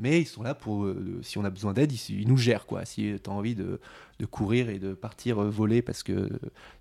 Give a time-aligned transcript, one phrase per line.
[0.00, 2.66] mais ils sont là pour, euh, si on a besoin d'aide, ils, ils nous gèrent.
[2.66, 2.84] Quoi.
[2.84, 3.80] Si tu as envie de,
[4.18, 6.28] de courir et de partir euh, voler parce que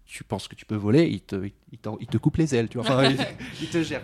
[0.05, 2.69] tu penses que tu peux voler, ils te, ils te coupent les ailes.
[2.69, 2.87] Tu vois.
[2.89, 3.13] Enfin,
[3.61, 4.03] ils te gèrent.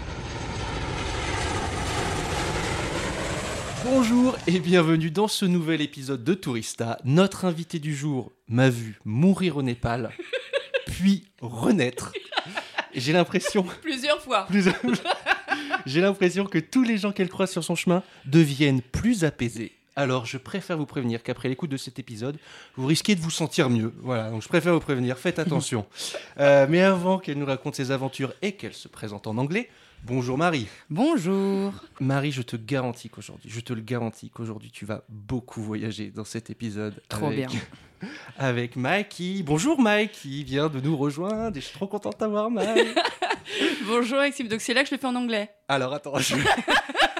[3.83, 6.99] Bonjour et bienvenue dans ce nouvel épisode de Tourista.
[7.03, 10.11] Notre invité du jour m'a vu mourir au Népal,
[10.85, 12.13] puis renaître.
[12.93, 14.47] J'ai l'impression, Plusieurs fois.
[15.85, 19.73] j'ai l'impression que tous les gens qu'elle croise sur son chemin deviennent plus apaisés.
[19.95, 22.37] Alors, je préfère vous prévenir qu'après l'écoute de cet épisode,
[22.75, 23.93] vous risquez de vous sentir mieux.
[24.01, 25.85] Voilà, donc je préfère vous prévenir, faites attention.
[26.39, 29.69] Euh, mais avant qu'elle nous raconte ses aventures et qu'elle se présente en anglais,
[30.03, 30.67] bonjour Marie.
[30.89, 31.73] Bonjour.
[31.99, 36.25] Marie, je te garantis qu'aujourd'hui, je te le garantis qu'aujourd'hui, tu vas beaucoup voyager dans
[36.25, 37.01] cet épisode.
[37.09, 37.59] Trop avec, bien.
[38.37, 39.43] Avec Mikey.
[39.43, 42.97] Bonjour Mike, qui vient de nous rejoindre et je suis trop contente d'avoir Mike.
[43.85, 44.47] Bonjour Maxime.
[44.47, 45.49] Donc c'est là que je le fais en anglais.
[45.67, 46.35] Alors attends, je...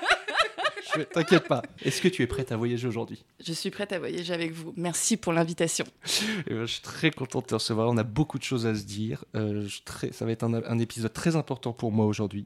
[1.14, 1.62] T'inquiète pas.
[1.84, 3.24] Est-ce que tu es prête à voyager aujourd'hui?
[3.46, 4.74] Je suis prête à voyager avec vous.
[4.76, 5.86] Merci pour l'invitation.
[6.48, 7.90] Eh ben, Je suis très content de te recevoir.
[7.90, 9.24] On a beaucoup de choses à se dire.
[9.36, 12.46] Euh, je suis très- Ça va être un, un épisode très important pour moi aujourd'hui.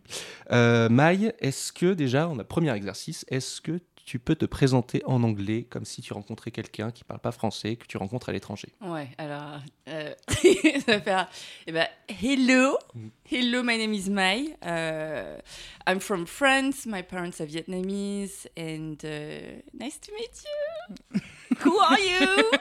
[0.52, 5.02] Euh, Maï, est-ce que déjà, on a premier exercice, est-ce que tu peux te présenter
[5.06, 8.32] en anglais comme si tu rencontrais quelqu'un qui parle pas français, que tu rencontres à
[8.32, 10.14] l'étranger Ouais, alors, euh,
[10.86, 11.30] ça va faire.
[11.66, 11.88] Eh ben,
[12.22, 12.78] hello.
[12.94, 13.08] Mm.
[13.32, 14.56] Hello, my name is Mai.
[14.62, 15.42] Uh,
[15.88, 16.86] I'm from France.
[16.86, 18.48] My parents are Vietnamese.
[18.56, 21.22] And uh, nice to meet you.
[21.64, 22.52] Who are you?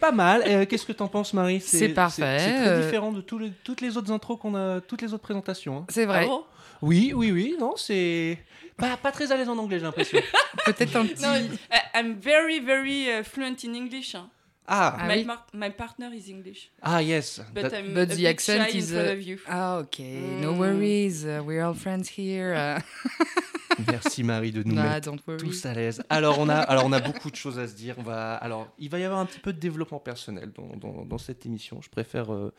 [0.00, 0.42] C'est pas mal.
[0.46, 2.82] Euh, Qu'est-ce que t'en penses, Marie C'est parfait, C'est très euh.
[2.84, 5.78] différent de toutes les autres intros qu'on a, toutes les autres présentations.
[5.78, 5.84] hein.
[5.90, 6.22] C'est vrai.
[6.24, 6.44] Ah bon?
[6.82, 7.56] Oui, oui, oui.
[7.60, 8.38] Non, c'est
[8.78, 10.18] pas, pas très à l'aise en anglais, j'ai l'impression.
[10.64, 11.22] Peut-être un petit.
[11.22, 11.50] No, I-
[11.94, 14.14] I'm very, very uh, fluent in English.
[14.14, 14.30] hein.
[14.72, 15.24] Ah, Ah my, oui.
[15.24, 16.70] mar- my partner is English.
[16.80, 17.40] ah, yes.
[17.52, 19.38] But That- I'm but a the accent shy in is, front uh, of you.
[19.48, 19.98] Ah, ok.
[20.40, 20.58] No Mm.
[20.58, 21.24] worries.
[21.24, 22.54] uh, we're all friends here.
[22.54, 22.80] uh.
[23.88, 25.38] Merci Marie de nous nah, mettre don't worry.
[25.38, 26.02] tous à l'aise.
[26.08, 27.94] Alors on a, alors on a beaucoup de choses à se dire.
[27.98, 31.04] On va, alors il va y avoir un petit peu de développement personnel dans, dans-
[31.04, 31.80] dans cette émission.
[31.80, 32.52] Je préfère euh,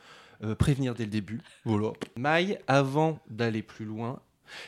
[0.44, 1.42] euh, prévenir dès le début.
[1.64, 1.92] Voilà.
[2.18, 4.20] Maï, avant d'aller plus loin,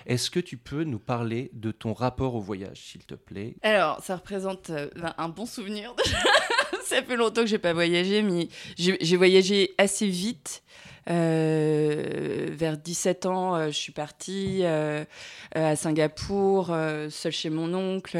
[0.05, 3.55] est-ce que tu peux nous parler de ton rapport au voyage, s'il te plaît?
[3.63, 5.93] Alors, ça représente euh, ben, un bon souvenir.
[6.85, 8.47] ça fait longtemps que j'ai pas voyagé, mais
[8.77, 10.63] j'ai voyagé assez vite.
[11.09, 15.03] Euh, vers 17 ans, euh, je suis partie euh,
[15.57, 16.67] euh, à Singapour,
[17.09, 18.17] seule chez mon oncle.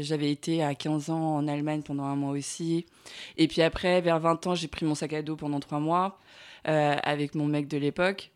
[0.00, 2.86] J'avais été à 15 ans en Allemagne pendant un mois aussi.
[3.36, 6.18] Et puis après, vers 20 ans, j'ai pris mon sac à dos pendant trois mois
[6.64, 8.30] avec mon mec de l'époque.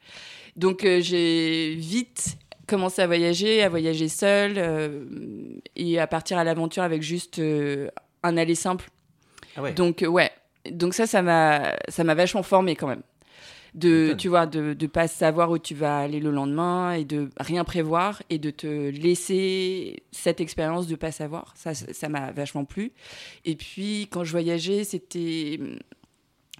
[0.56, 2.36] Donc j'ai vite
[2.66, 7.40] commencé à voyager, à voyager seule et à partir à l'aventure avec juste
[8.22, 8.88] un aller simple.
[9.56, 9.72] Ah ouais.
[9.72, 10.30] Donc euh, ouais,
[10.70, 13.02] donc ça, ça m'a, ça m'a vachement formé quand même.
[13.74, 17.28] De, tu vois, de ne pas savoir où tu vas aller le lendemain et de
[17.40, 21.52] rien prévoir et de te laisser cette expérience de pas savoir.
[21.56, 22.92] Ça, ça ça m'a vachement plu.
[23.44, 25.58] Et puis quand je voyageais, c'était,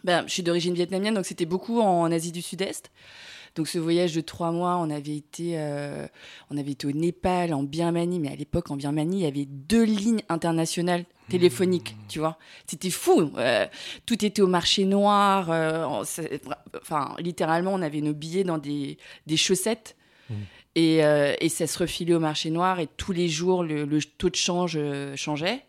[0.02, 2.90] ben, je suis d'origine vietnamienne, donc c'était beaucoup en Asie du Sud-Est.
[3.54, 6.06] Donc ce voyage de trois mois, on avait été, euh,
[6.50, 9.44] on avait été au Népal, en Birmanie, mais à l'époque en Birmanie, il y avait
[9.46, 12.36] deux lignes internationales téléphoniques, tu vois.
[12.66, 13.30] C'était fou.
[13.38, 13.66] euh,
[14.06, 15.50] tout était au marché noir.
[15.50, 15.86] euh,
[16.82, 19.96] enfin, littéralement, on avait nos billets dans des, des chaussettes.
[20.30, 20.36] Mhm.
[20.76, 24.02] Et, euh, et ça se refilait au marché noir et tous les jours le, le
[24.02, 25.62] taux de change euh, changeait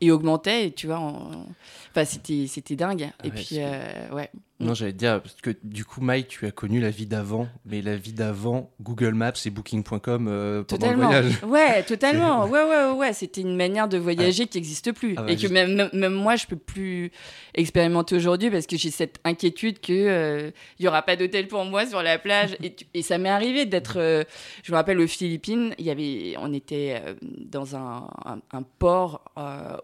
[0.00, 1.46] et augmentait et tu vois on-
[1.90, 5.20] enfin c'était c'était dingue Ah et ouais, puis que- euh, ouais Non, j'allais te dire,
[5.20, 8.70] parce que du coup, Maï, tu as connu la vie d'avant, mais la vie d'avant,
[8.80, 11.10] Google Maps et Booking.com euh, pendant Totalement.
[11.10, 11.42] le voyage.
[11.44, 12.44] Ouais, totalement.
[12.48, 13.12] Ouais, ouais, ouais.
[13.12, 15.14] C'était une manière de voyager qui n'existe plus.
[15.18, 17.10] Ah bah, et que juste- même, même, même moi, je peux plus
[17.54, 21.64] expérimenter aujourd'hui parce que j'ai cette inquiétude que euh, il y aura pas d'hôtel pour
[21.64, 22.56] moi sur la plage.
[22.62, 23.98] et, tu- et ça m'est arrivé d'être.
[23.98, 24.22] euh,
[24.62, 27.02] je me rappelle aux Philippines, il y avait, on était
[27.50, 29.24] dans un, un, un port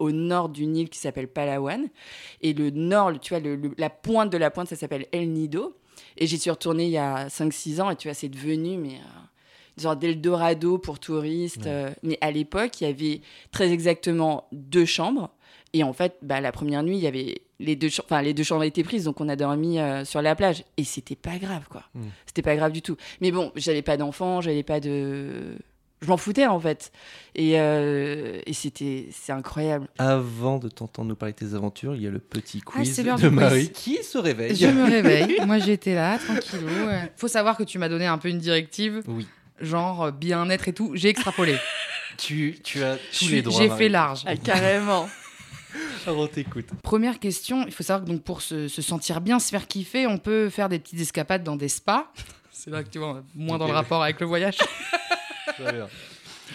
[0.00, 1.86] au nord d'une île qui s'appelle Palawan.
[2.42, 5.30] Et le nord, tu vois, le- le- la pointe de la pointe, ça s'appelle El
[5.30, 5.76] Nido.
[6.18, 8.94] Et j'y suis retournée il y a 5-6 ans et tu vois, c'est devenu mais,
[8.94, 11.58] euh, sorte d'Eldorado pour touristes.
[11.64, 11.68] Ouais.
[11.68, 13.20] euh, mais à l'époque, il y avait
[13.52, 15.30] très exactement deux chambres.
[15.72, 18.42] Et en fait, bah, la première nuit, il y avait les deux, enfin, les deux
[18.42, 20.64] chambres étaient prises, donc on a dormi euh, sur la plage.
[20.76, 21.84] Et c'était pas grave, quoi.
[21.94, 22.00] Mm.
[22.26, 22.96] C'était pas grave du tout.
[23.20, 25.54] Mais bon, j'avais pas d'enfants, j'avais pas de.
[26.02, 26.92] Je m'en foutais en fait.
[27.34, 29.86] Et, euh, et c'était, c'est incroyable.
[29.98, 32.96] Avant de t'entendre nous parler de tes aventures, il y a le petit Ah, quiz
[32.96, 33.24] de du quiz.
[33.30, 34.56] Marie qui se réveille.
[34.56, 35.36] Je me réveille.
[35.46, 36.66] Moi, j'étais là, tranquillou.
[36.86, 37.12] ouais.
[37.16, 39.26] Faut savoir que tu m'as donné un peu une directive, Oui,
[39.60, 40.92] genre euh, bien-être et tout.
[40.94, 41.56] J'ai extrapolé.
[42.18, 43.60] tu, tu as tous les droits.
[43.60, 43.78] J'ai Marie.
[43.78, 44.22] fait large.
[44.26, 45.08] Ah, carrément.
[46.06, 46.66] Alors, on t'écoute.
[46.82, 50.06] Première question, il faut savoir que donc pour se, se sentir bien, se faire kiffer,
[50.08, 52.10] on peut faire des petites escapades dans des spas.
[52.50, 54.56] C'est là que tu vois, moins dans le rapport avec le voyage.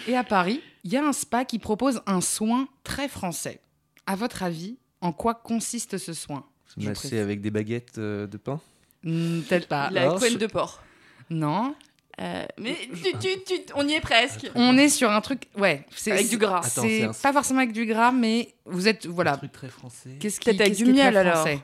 [0.08, 3.60] Et à Paris, il y a un spa qui propose un soin très français.
[4.06, 8.36] À votre avis, en quoi consiste ce soin Se masser avec des baguettes euh, de
[8.36, 8.60] pain?
[9.02, 9.90] Hmm, Peut-être pas.
[9.90, 10.82] La alors, couenne de porc.
[11.30, 11.74] Non.
[12.20, 14.50] Euh, mais tu, tu- tu- on y est presque.
[14.54, 15.48] On est sur un truc.
[15.56, 15.84] Ouais.
[15.94, 16.60] c'est- Avec du gras.
[16.64, 19.04] Attends, c'est un- pas forcément avec du gras, mais vous êtes.
[19.06, 19.36] Un Voilà.
[19.36, 20.16] truc très français.
[20.18, 21.34] Qu'est-ce qui, avec qu'est-ce du miel, alors.
[21.34, 21.60] français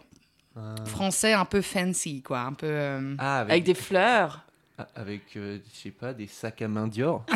[0.55, 0.75] Ah.
[0.85, 2.41] Français un peu fancy, quoi.
[2.41, 2.67] Un peu.
[2.69, 4.45] euh, Ah, avec, Avec des fleurs.
[4.79, 7.25] Ah, avec euh, je sais pas, des sacs à main Dior.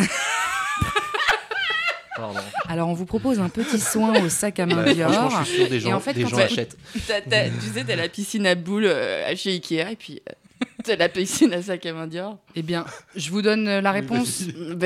[2.17, 2.41] Pardon.
[2.67, 5.13] Alors, on vous propose un petit soin au sac à main Bah, Dior.
[5.13, 6.77] franchement, je suis sûr des gens, en fait, des quand gens achètent.
[6.93, 10.33] Tu sais, t'as la piscine à boules euh, chez Ikea et puis euh,
[10.87, 12.39] t'as la piscine à sac à main Dior.
[12.55, 14.45] Eh bien, je vous donne euh, la réponse.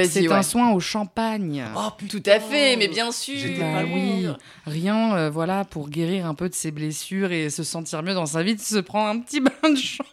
[0.08, 0.32] C'est ouais.
[0.32, 1.64] un soin au champagne.
[1.76, 3.58] Oh Tout à fait, mais bien sûr.
[3.58, 4.36] Bah pas oui, loin.
[4.66, 8.26] rien, euh, voilà, pour guérir un peu de ses blessures et se sentir mieux dans
[8.26, 10.04] sa vie, de se prendre un petit bain de champ.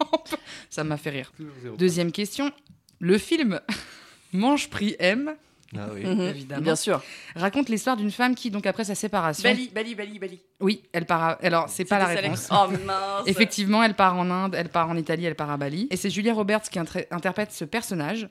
[0.69, 1.31] Ça m'a fait rire.
[1.78, 2.51] Deuxième question.
[3.00, 3.62] Le film
[4.34, 5.36] Mange Prix M
[5.79, 6.06] Ah oui.
[6.06, 6.62] Mhm, Évidemment.
[6.62, 7.01] Bien sûr.
[7.35, 10.41] raconte l'histoire d'une femme qui, donc après sa séparation, Bali, Bali, Bali, Bali.
[10.59, 11.24] oui, elle part.
[11.24, 12.47] à- Alors, c'est pas la réponse.
[12.51, 13.24] Oh mince.
[13.27, 15.88] Effectivement, elle part en Inde, elle part en Italie, elle part à Bali.
[15.91, 18.27] Et c'est Julia Roberts qui interprète ce personnage.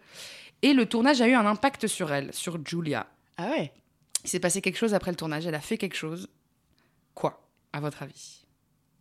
[0.63, 3.07] Et le tournage a eu un impact sur elle, sur Julia.
[3.37, 3.73] Ah ouais.
[4.25, 5.47] Il s'est passé quelque chose après le tournage.
[5.47, 6.29] Elle a fait quelque chose.
[7.15, 7.41] Quoi,
[7.73, 8.45] à votre avis?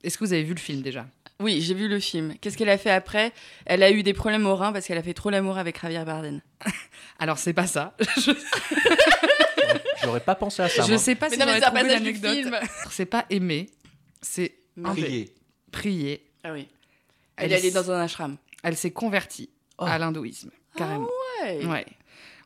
[0.04, 1.08] Est-ce que vous avez vu le film déjà?
[1.42, 2.34] Oui, j'ai vu le film.
[2.40, 3.34] Qu'est-ce qu'elle a fait après?
[3.66, 6.04] Elle a eu des problèmes au rein parce qu'elle a fait trop l'amour avec Javier
[6.06, 6.42] Bardem.
[7.20, 7.94] Alors, c'est pas ça.
[8.18, 8.32] Je,
[10.04, 10.84] J'aurais pas pensé à ça.
[10.84, 10.98] je moi.
[10.98, 12.38] sais pas Mais si j'aurais trouvé l'anecdote.
[12.92, 13.68] C'est pas aimer,
[14.22, 14.56] c'est.
[14.82, 15.34] Prier.
[15.72, 16.26] prier.
[16.44, 16.68] Ah oui.
[17.38, 18.38] Elle Elle est allée dans un ashram.
[18.64, 19.84] Elle s'est convertie Oh.
[19.86, 21.10] à l'hindouisme, carrément.
[21.44, 21.66] Ouais.
[21.66, 21.86] Ouais.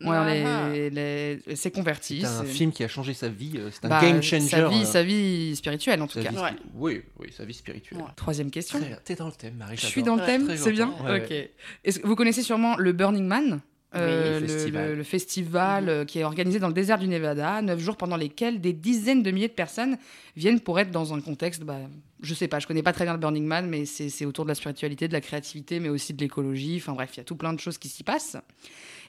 [0.02, 0.70] Ouais, Ah.
[0.72, 2.22] les, les- elle s'est convertie.
[2.22, 3.54] C'est un c'est- film qui a changé sa vie.
[3.58, 4.40] euh, C'est un bah, game changer.
[4.48, 6.30] Sa vie, euh, sa vie spirituelle, en tout sa cas.
[6.32, 6.50] vie Ouais.
[6.52, 8.00] spi- Oui, oui, sa vie spirituelle.
[8.00, 8.08] Ouais.
[8.16, 8.80] Troisième question.
[9.04, 9.76] T'es dans le thème, Marie.
[9.78, 11.06] Je suis dans le thème, c'est bien Ok.
[11.30, 11.52] ouais.
[11.84, 13.60] Est-ce que vous connaissez sûrement le Burning Man
[13.96, 14.88] euh, Oui, le, festival.
[14.90, 18.18] le- le festival euh, qui est organisé dans le désert du Nevada, neuf jours pendant
[18.18, 19.98] lesquels des dizaines de milliers de personnes
[20.38, 21.80] viennent pour être dans un contexte, bah,
[22.22, 24.46] je sais pas, je connais pas très bien le Burning Man, mais c'est c'est autour
[24.46, 26.76] de la spiritualité, de la créativité, mais aussi de l'écologie.
[26.78, 28.38] Enfin bref, il y a tout plein de choses qui s'y passent.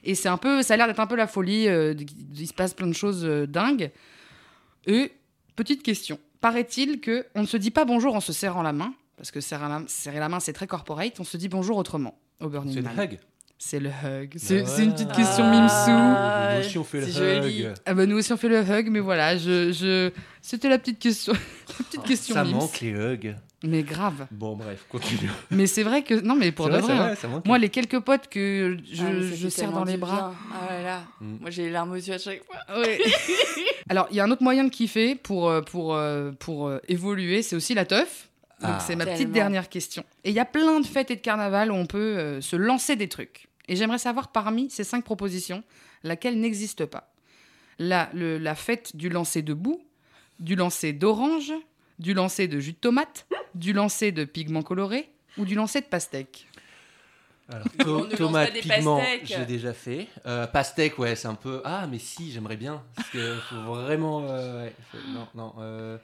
[0.03, 1.67] Et c'est un peu, ça a l'air d'être un peu la folie.
[1.67, 1.93] euh,
[2.35, 3.91] il se passe plein de choses euh, dingues.
[4.87, 5.11] Et
[5.55, 8.93] petite question, paraît-il que on ne se dit pas bonjour en se serrant la main,
[9.17, 11.19] parce que serrer la, serrer la main c'est très corporate.
[11.19, 12.95] On se dit bonjour autrement au Burning C'est Man.
[12.97, 13.19] le hug.
[13.63, 14.33] C'est le hug.
[14.37, 15.51] C'est Bah c'est une petite question Ah.
[15.51, 16.57] mimsou.
[16.61, 17.43] Nous aussi, on fait le c'est hug.
[17.43, 17.65] joli.
[17.85, 20.09] Ah bah nous aussi on fait le hug, mais voilà, je, je...
[20.41, 21.33] c'était la petite question,
[21.79, 22.53] la petite question Ça mims.
[22.55, 23.35] manque les hugs.
[23.63, 24.25] Mais grave.
[24.31, 25.29] Bon, bref, continue.
[25.51, 27.13] Mais c'est vrai que non, mais pour de vrai, hein.
[27.13, 27.41] vrai.
[27.45, 30.29] Moi, les quelques potes que je, Ah, je serre dans les bras.
[30.29, 30.57] bien.
[30.59, 31.03] Ah là là.
[31.21, 31.37] Mm.
[31.41, 32.55] Moi j'ai les larmes aux yeux à chaque fois.
[33.89, 36.79] Alors, il y a un autre moyen de kiffer pour, euh, pour, euh, pour euh,
[36.87, 38.29] évoluer, c'est aussi la teuf.
[38.61, 38.79] Donc, Ah.
[38.79, 40.03] c'est ma petite dernière question.
[40.23, 42.55] Et il y a plein de fêtes et de carnavals où on peut euh, se
[42.55, 43.47] lancer des trucs.
[43.67, 45.63] Et j'aimerais savoir parmi ces cinq propositions,
[46.03, 47.11] laquelle n'existe pas?
[47.79, 49.81] La, le- la fête du lancer de boue,
[50.39, 51.51] du lancer d'orange,
[52.01, 53.25] du lancer de jus de tomate,
[53.55, 56.47] du lancer de pigments colorés ou du lancer de pastèque.
[57.49, 60.07] Alors, to- tomate, pigment, j'ai déjà fait.
[60.25, 61.61] Euh, pastèque, ouais, c'est un peu.
[61.65, 62.81] Ah, mais si, j'aimerais bien.
[62.95, 64.23] Parce que faut vraiment.
[64.25, 65.53] euh, ouais, faut- Non, non.
[65.59, 65.97] Euh...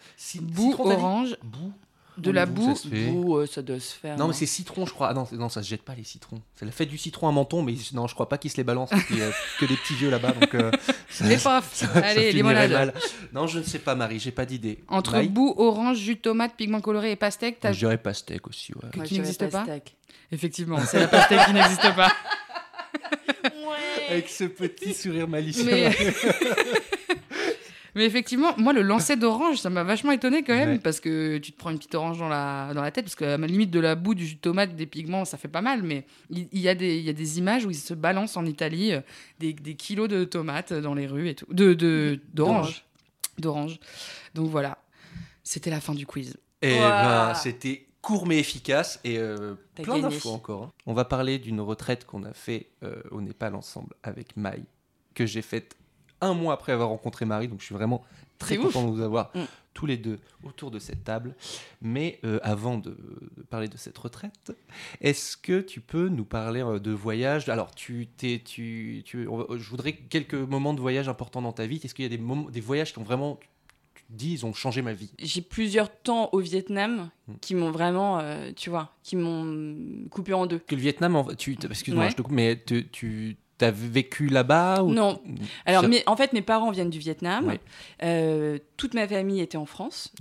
[0.97, 1.71] orange, Boue
[2.17, 2.75] de la boue.
[2.75, 2.89] ça.
[3.11, 4.17] Ouh, euh, ça doit se faire.
[4.17, 4.37] Non, mais hein.
[4.37, 5.09] c'est citron, je crois.
[5.09, 6.41] Ah non, non, ça se jette pas les citrons.
[6.55, 8.63] C'est la fête du citron à menton, mais non, je crois pas qu'ils se les
[8.63, 8.89] balancent.
[9.07, 10.31] qu'il y a que des petits vieux là-bas.
[10.31, 10.71] Donc, euh,
[11.09, 12.93] ça, ça- paf ça Allez, limonade.
[13.33, 14.79] Non, je ne sais pas, Marie, j'ai pas d'idée.
[14.87, 18.73] Entre boue, orange, jus de tomate, pigments colorés et pastèque, t'as Je dirais pastèque aussi,
[18.73, 18.89] ouais.
[18.95, 19.65] Moi, qui n'existe pas.
[20.31, 22.11] Effectivement, c'est la pastèque qui n'existe pas.
[23.43, 24.09] Ouais.
[24.09, 25.65] Avec ce petit sourire malicieux.
[25.65, 25.91] Mais...
[27.97, 30.79] Mais effectivement, moi, le lancer d'orange, ça m'a vachement étonné quand même, Ouais.
[30.79, 33.25] parce que tu te prends une petite orange dans la, dans la tête, parce que
[33.25, 35.61] à la limite de la boue, du jus de tomate, des pigments, ça fait pas
[35.61, 37.93] mal, mais il, il y, a des- il y a des images où ils se
[37.93, 39.01] balancent en Italie euh,
[39.39, 41.47] des, des kilos de tomates dans les rues et tout.
[41.51, 42.85] De, de, d'orange.
[43.39, 43.79] D'orange.
[44.35, 44.77] Donc voilà,
[45.43, 46.37] c'était la fin du quiz.
[46.61, 47.29] Et Ouah.
[47.29, 50.01] ben, c'était court mais efficace et euh, plein gagné.
[50.03, 50.63] d'infos encore.
[50.63, 50.71] hein.
[50.85, 54.63] On va parler d'une retraite qu'on a fait euh, au Népal ensemble avec Maï,
[55.13, 55.75] que j'ai faite
[56.21, 58.03] un mois après avoir rencontré Marie, donc je suis vraiment
[58.39, 59.41] très content de vous avoir Mm.
[59.73, 61.35] tous les deux autour de cette table.
[61.81, 62.91] Mais euh, avant de,
[63.37, 64.51] de parler de cette retraite,
[65.01, 69.69] est-ce que tu peux nous parler euh, de voyage Alors, tu, t'es, tu, tu, je
[69.69, 71.79] voudrais quelques moments de voyage importants dans ta vie.
[71.83, 73.39] Est-ce qu'il y a des, moments, des voyages qui ont vraiment,
[74.09, 75.11] dis, ils ont changé ma vie?
[75.19, 77.33] J'ai plusieurs temps au Vietnam Mm.
[77.41, 80.59] qui m'ont vraiment, euh, tu vois, qui m'ont coupé en deux.
[80.59, 82.11] Que le Vietnam, en- tu, excuse-moi, Ouais.
[82.11, 84.91] je te coupe, mais tu, tu as vécu là-bas ou...
[84.91, 85.21] Non.
[85.65, 87.47] Alors, Ça- mes- en fait, mes parents viennent du Vietnam.
[87.47, 87.59] Ouais.
[88.03, 90.11] Euh, toute ma famille était en France.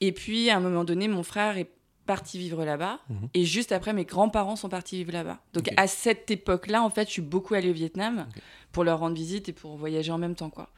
[0.00, 1.70] Et puis, à un moment donné, mon frère est
[2.06, 2.98] parti vivre là-bas.
[3.08, 3.28] Mhm.
[3.34, 5.38] Et juste après, mes grands-parents sont partis vivre là-bas.
[5.52, 8.26] Donc, à cette époque-là, en fait, je suis beaucoup allée au Vietnam.
[8.72, 10.68] Pour leur rendre visite et pour voyager en même temps, quoi.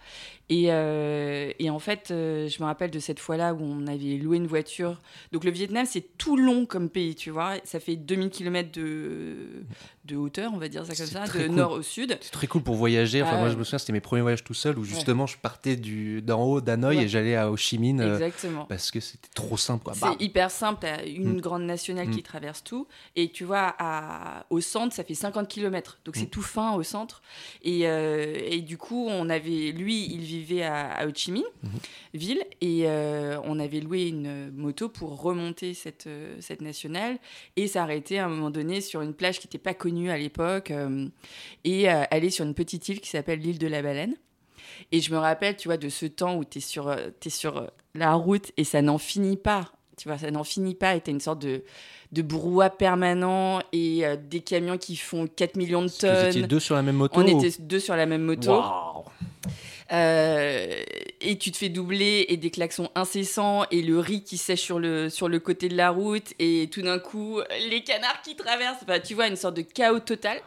[0.51, 4.17] Et, euh, et en fait, euh, je me rappelle de cette fois-là où on avait
[4.19, 5.01] loué une voiture.
[5.33, 7.55] Donc, le Vietnam, c'est tout long comme pays, tu vois.
[7.65, 9.37] Ça fait 2000 km de,
[10.05, 11.57] de hauteur, on va dire ça comme ça, de cool.
[11.57, 12.19] nord au sud.
[12.21, 13.23] C'est très cool pour voyager.
[13.23, 15.39] Enfin, Ah moi, je me souviens, c'était mes premiers voyages tout seul où justement, je
[15.39, 17.05] partais du, d'en haut d'Hanoï Ouais.
[17.05, 18.67] et j'allais à Ho Chi Minh euh, Exactement.
[18.67, 19.85] parce que c'était trop simple.
[19.85, 19.95] Quoi.
[19.95, 20.17] C'est Bam.
[20.21, 21.41] hyper simple, tu as une Mm.
[21.41, 22.17] grande nationale Mm.
[22.17, 22.87] qui traverse tout.
[23.17, 25.99] Et tu vois, à, au centre, ça fait 50 km.
[26.05, 26.31] Donc c'est Mm.
[26.31, 27.23] tout fin au centre.
[27.63, 31.45] Et, euh, et du coup, on avait, lui, il vivait à, à Ho Chi Minh,
[31.63, 31.71] Mhm.
[32.15, 32.45] ville.
[32.61, 37.19] Et euh, on avait loué une moto pour remonter cette, euh, cette nationale
[37.57, 40.71] et s'arrêter à un moment donné sur une plage qui n'était pas connue à l'époque.
[40.71, 41.07] euh,
[41.65, 44.15] et aller sur une petite île qui s'appelle l'île de la Baleine.
[44.93, 47.71] Et je me rappelle, tu vois, de ce temps où tu es sur, t'es sur
[47.95, 49.73] la route et ça n'en finit pas.
[49.97, 50.97] Tu vois, ça n'en finit pas.
[50.97, 51.63] Et t'as une sorte de,
[52.15, 56.49] de brouhaha permanent et euh, des camions qui font 4 millions de Vous étiez tonnes.
[56.49, 58.63] deux sur la même moto On était deux sur la même moto.
[59.93, 60.83] Euh,
[61.21, 64.79] et tu te fais doubler et des klaxons incessants et le riz qui sèche sur
[64.79, 68.79] le, sur le côté de la route et tout d'un coup les canards qui traversent.
[68.83, 70.39] Enfin, tu vois, une sorte de chaos total.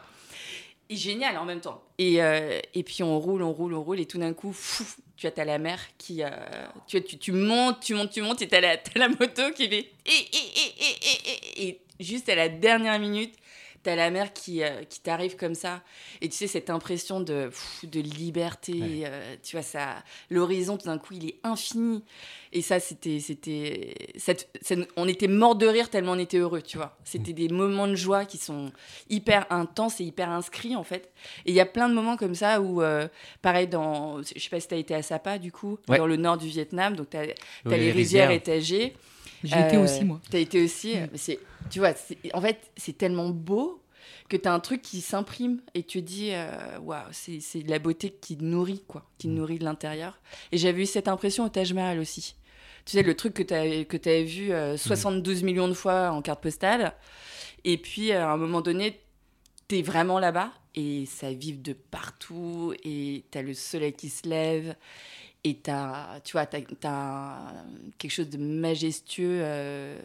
[0.90, 1.82] Et génial en même temps.
[1.98, 4.84] Et, euh, et puis on roule, on roule, on roule et tout d'un coup, fou,
[5.18, 6.22] tu as, t'as la mer qui...
[6.22, 6.30] euh,
[6.86, 9.90] tu, tu, montes, tu montes, tu montes et t'as la, t'as la moto qui fait...
[10.06, 13.34] Et, et juste à la dernière minute,
[13.82, 15.82] t'as la mer qui, euh, qui t'arrive comme ça.
[16.20, 19.02] Et tu sais, cette impression de, pff, de liberté, Ouais.
[19.06, 22.02] euh, tu vois, ça, l'horizon, tout d'un coup, il est infini.
[22.52, 23.94] Et ça, c'était, c'était,
[24.96, 26.96] on était mort de rire tellement on était heureux, tu vois.
[27.04, 28.72] C'était des moments de joie qui sont
[29.10, 31.12] hyper intenses et hyper inscrits, en fait.
[31.46, 33.06] Et il y a plein de moments comme ça où, euh,
[33.42, 35.98] pareil, dans, je sais pas si t'as été à Sapa, du coup, Ouais.
[35.98, 37.34] dans le nord du Vietnam, donc t'as, Ouais,
[37.66, 38.30] les, les rizières rizières.
[38.30, 38.96] étagées.
[39.44, 40.20] J'y étais Euh, aussi, moi.
[40.30, 40.94] T'as été aussi.
[41.14, 41.38] C'est,
[41.70, 41.92] tu vois,
[42.34, 43.82] en fait, c'est tellement beau
[44.28, 47.70] que t'as un truc qui s'imprime et tu te dis, euh, waouh, c'est, c'est de
[47.70, 49.34] la beauté qui nourrit, quoi, qui Mm.
[49.34, 50.20] nourrit de l'intérieur.
[50.52, 52.34] Et j'avais eu cette impression au Taj Mahal aussi.
[52.84, 54.78] Tu sais, le truc que t'avais, que t'avais vu euh, Mm.
[54.78, 56.94] 72 millions de fois en carte postale.
[57.64, 59.00] Et puis, à un moment donné,
[59.66, 64.74] t'es vraiment là-bas et ça vive de partout et t'as le soleil qui se lève
[65.44, 67.38] et t'as, tu vois, t'as, t'as
[67.98, 69.98] quelque chose de majestueux euh,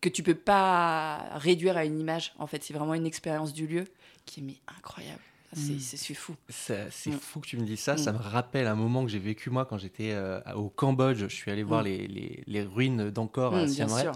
[0.00, 2.32] que tu peux pas réduire à une image.
[2.38, 3.84] En fait, c'est vraiment une expérience du lieu
[4.26, 5.20] qui est mais, incroyable.
[5.52, 5.80] C'est, Mm.
[5.80, 6.36] c'est, c'est fou.
[6.48, 7.18] C'est Mm.
[7.18, 7.94] fou que tu me dises ça.
[7.94, 7.98] Mm.
[7.98, 11.18] Ça me rappelle un moment que j'ai vécu moi quand j'étais euh, au Cambodge.
[11.18, 11.86] Je suis allé voir Mm.
[11.86, 14.14] les, les- les ruines d'Angkor à Siem Reap.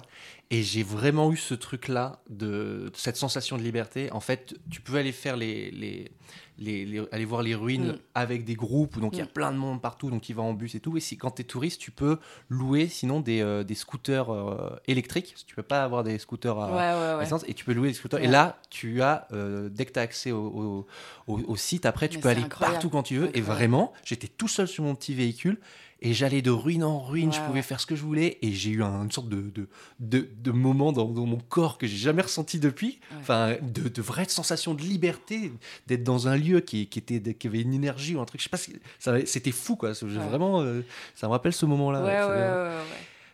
[0.51, 4.13] Et j'ai vraiment eu ce truc-là, de, de cette sensation de liberté.
[4.13, 6.13] En fait, tu peux aller faire les, les,
[6.59, 7.99] les- les- aller voir les ruines Mm.
[8.15, 9.29] avec des groupes, donc il y a Mm.
[9.29, 10.97] plein de monde partout, donc il va en bus et tout.
[10.97, 12.19] Et si, quand tu es touriste, tu peux
[12.49, 15.31] louer sinon des, euh, des scooters euh, électriques.
[15.33, 17.23] Parce que Tu peux pas avoir des scooters à, Ouais, ouais, ouais.
[17.25, 18.21] essence, et tu peux louer des scooters.
[18.23, 21.87] Et là, tu as, euh, dès que tu as accès au, au- au- au site,
[21.87, 22.75] après, tu Mais peux aller incroyable.
[22.75, 23.37] partout quand tu veux.
[23.37, 25.59] Et vraiment, j'étais tout seul sur mon petit véhicule.
[26.05, 28.39] Et j'allais de ruine en ruine, je pouvais faire ce que je voulais.
[28.43, 29.69] Et j'ai eu un- une sorte de, de,
[30.01, 33.01] de, de moment dans, dans mon corps que j'ai jamais ressenti depuis.
[33.11, 33.17] Ouais.
[33.21, 35.51] Enfin, de, de vraie sensation de liberté,
[35.87, 38.41] d'être dans un lieu qui, qui, était, qui avait une énergie ou un truc.
[38.41, 39.91] Je sais pas, si- c'était fou quoi.
[39.91, 40.09] Ouais.
[40.29, 40.83] Vraiment, euh,
[41.15, 42.03] ça me rappelle ce moment-là.
[42.05, 42.85] Ouais,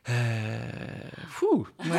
[0.08, 0.58] Euh.
[1.42, 1.98] Ouais.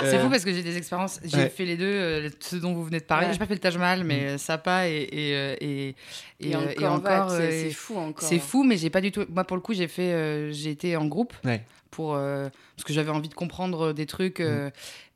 [0.00, 1.20] C'est Euh, fou parce que j'ai des expériences.
[1.24, 1.48] J'ai ouais.
[1.48, 3.26] fait les deux, euh, ce dont vous venez de parler.
[3.26, 3.32] Ouais.
[3.32, 4.26] J'ai pas fait le Taj Mahal, mais Mm.
[4.28, 5.94] euh, Sapa et, et, euh, et,
[6.40, 6.54] Et,
[6.86, 8.28] encore, c'est, c'est fou encore.
[8.28, 9.24] c'est fou, mais j'ai pas du tout.
[9.30, 11.62] Moi, pour le coup, j'ai fait, euh, j'ai été en groupe Ouais.
[11.90, 14.70] pour euh, parce que j'avais envie de comprendre des trucs euh,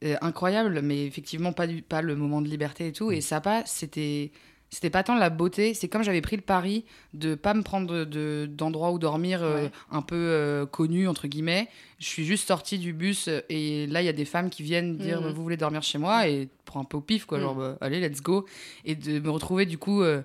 [0.04, 3.12] euh, incroyables, mais effectivement pas du, pas le moment de liberté et tout.
[3.12, 4.30] Et Sapa, c'était
[4.74, 8.04] c'était pas tant la beauté, c'est comme j'avais pris le pari de pas me prendre
[8.04, 9.70] de d'endroits où dormir euh, Ouais.
[9.90, 11.68] un peu euh, connu entre guillemets.
[11.98, 14.62] Je suis juste sortie du bus euh, et là il y a des femmes qui
[14.62, 15.26] viennent dire Mhm.
[15.26, 17.44] bah, vous voulez dormir chez moi et prends un peu au pif quoi, Mhm.
[17.44, 18.46] genre bah, allez let's go
[18.86, 20.22] et de me retrouver du coup euh,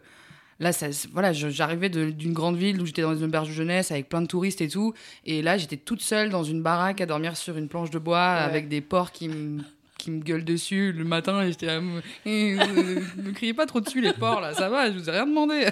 [0.59, 3.91] Là, ça, voilà, j'arrivais de- d'une grande ville où j'étais dans une auberge de jeunesse
[3.91, 4.91] avec plein de touristes et tout.
[5.23, 8.17] Et là, j'étais toute seule dans une baraque à dormir sur une planche de bois
[8.33, 8.39] Ouais.
[8.41, 9.61] avec des porcs qui me
[10.07, 11.81] qui me gueulent dessus le matin et j'étais là
[12.25, 15.11] Eh, euh, ne criez pas trop dessus les porcs là ça va je vous ai
[15.11, 15.67] rien demandé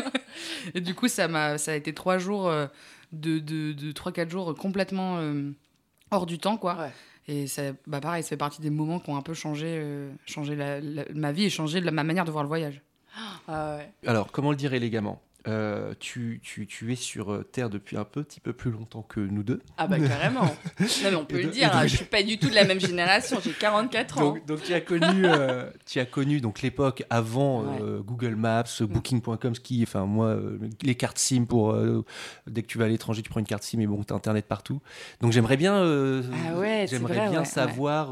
[0.74, 2.66] et du coup ça m'a ça a été trois jours euh,
[3.12, 5.50] de, de, de 3-4 jours complètement euh,
[6.10, 6.76] hors du temps, quoi.
[6.76, 6.90] Ouais.
[7.28, 10.10] Et ça, bah pareil, ça fait partie des moments qui ont un peu changé, euh,
[10.26, 12.80] changé la- la- ma vie et changé la- ma manière de voir le voyage.
[13.48, 13.90] Ah ouais.
[14.06, 15.20] Alors, comment le dire élégamment?
[15.48, 19.20] Euh, tu, tu, tu es sur euh, Terre depuis un petit peu plus longtemps que
[19.20, 19.60] nous deux.
[19.78, 20.44] Ah bah carrément.
[20.80, 22.64] Non mais on peut le dire, donc- hein, je suis pas du tout de la
[22.64, 24.20] même génération, j'ai 44 ans.
[24.32, 28.64] Donc, donc tu as connu, euh, tu as connu donc l'époque avant euh, Google Maps,
[28.80, 30.36] Booking.com, ce qui, enfin moi,
[30.82, 31.76] les cartes SIM pour
[32.46, 34.46] dès que tu vas à l'étranger, tu prends une carte SIM et bon, t'as internet
[34.46, 34.80] partout.
[35.20, 38.10] Donc j'aimerais bien, Ah ouais, j'aimerais bien ouais, savoir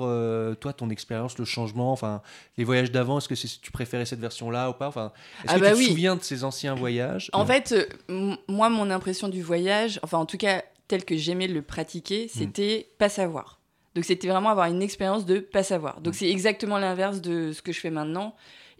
[0.60, 2.22] toi ton expérience, le changement, enfin
[2.58, 3.18] les voyages d'avant.
[3.18, 4.88] Est-ce que tu préférais cette version-là ou pas?
[4.88, 5.12] Enfin,
[5.44, 7.24] est-ce Ah que bah tu te souviens de ces anciens voyages?
[7.33, 7.73] En fait,
[8.11, 12.28] euh, moi, mon impression du voyage, enfin en tout cas, tel que j'aimais le pratiquer,
[12.28, 13.61] c'était pas savoir.
[13.95, 16.00] Donc c'était vraiment avoir une expérience de pas savoir.
[16.00, 18.35] Donc c'est exactement l'inverse de ce que je fais maintenant.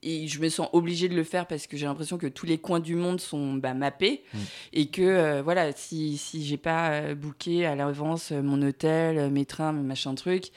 [0.07, 2.59] Et je me sens obligée de le faire parce que j'ai l'impression que tous les
[2.59, 4.23] coins du monde sont bah, mappés.
[4.35, 4.39] Mm.
[4.75, 9.47] Et que, euh, voilà, si, si j'ai pas euh, booké à l'avance mon hôtel, mes
[9.47, 10.51] trains, mes machins trucs,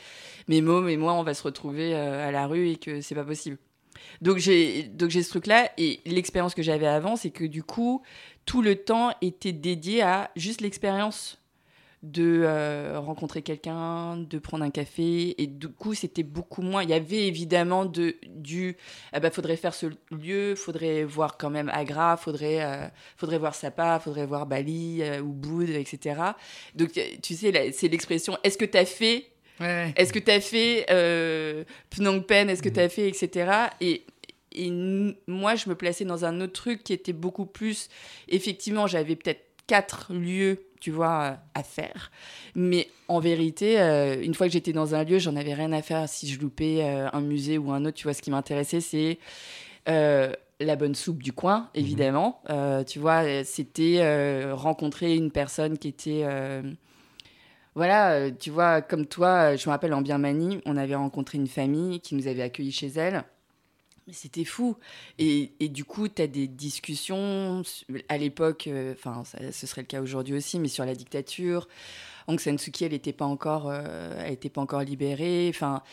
[0.49, 3.15] mes mômes et moi, on va se retrouver euh, à la rue et que c'est
[3.15, 3.57] pas possible.
[4.21, 7.63] Donc j'ai donc j'ai ce truc là et l'expérience que j'avais avant c'est que du
[7.63, 8.01] coup
[8.45, 11.39] tout le temps était dédié à juste l'expérience
[12.03, 16.89] de euh, rencontrer quelqu'un, de prendre un café et du coup c'était beaucoup moins il
[16.89, 18.77] y avait évidemment de du
[19.13, 22.87] ah bah faudrait faire ce lieu, faudrait voir quand même Agra, faudrait euh,
[23.17, 26.21] faudrait voir Sapa, faudrait voir Bali euh, ou Boud etc.
[26.75, 30.39] Donc tu sais c'est l'expression est-ce que tu as fait Ouais, est-ce que tu as
[30.41, 32.75] fait euh, Phnom Penh Est-ce que Mhm.
[32.75, 33.51] tu as fait etc.
[33.81, 34.03] Et,
[35.27, 37.89] moi, je me plaçais dans un autre truc qui était beaucoup plus.
[38.27, 42.11] Effectivement, j'avais peut-être quatre lieux, tu vois, à faire.
[42.55, 45.81] Mais en vérité, euh, une fois que j'étais dans un lieu, j'en avais rien à
[45.83, 47.97] faire si je loupais euh, un musée ou un autre.
[47.97, 49.19] Tu vois, ce qui m'intéressait, c'est.
[49.89, 52.41] euh, la bonne soupe du coin, évidemment.
[52.49, 56.63] Euh, tu vois, c'était euh, rencontrer une personne qui était euh,
[57.77, 61.37] voilà, euh, tu vois, comme toi, euh, je me rappelle en Birmanie, on avait rencontré
[61.37, 63.23] une famille qui nous avait accueillis chez elle.
[64.11, 64.77] C'était fou.
[65.19, 67.61] Et, et du coup, tu as des discussions
[68.09, 71.67] à l'époque, euh, enfin, ce serait le cas aujourd'hui aussi, mais sur la dictature.
[72.27, 75.51] Aung San Suu Kyi, elle n'était pas, encore, euh, elle était pas encore libérée.
[75.53, 75.83] Enfin,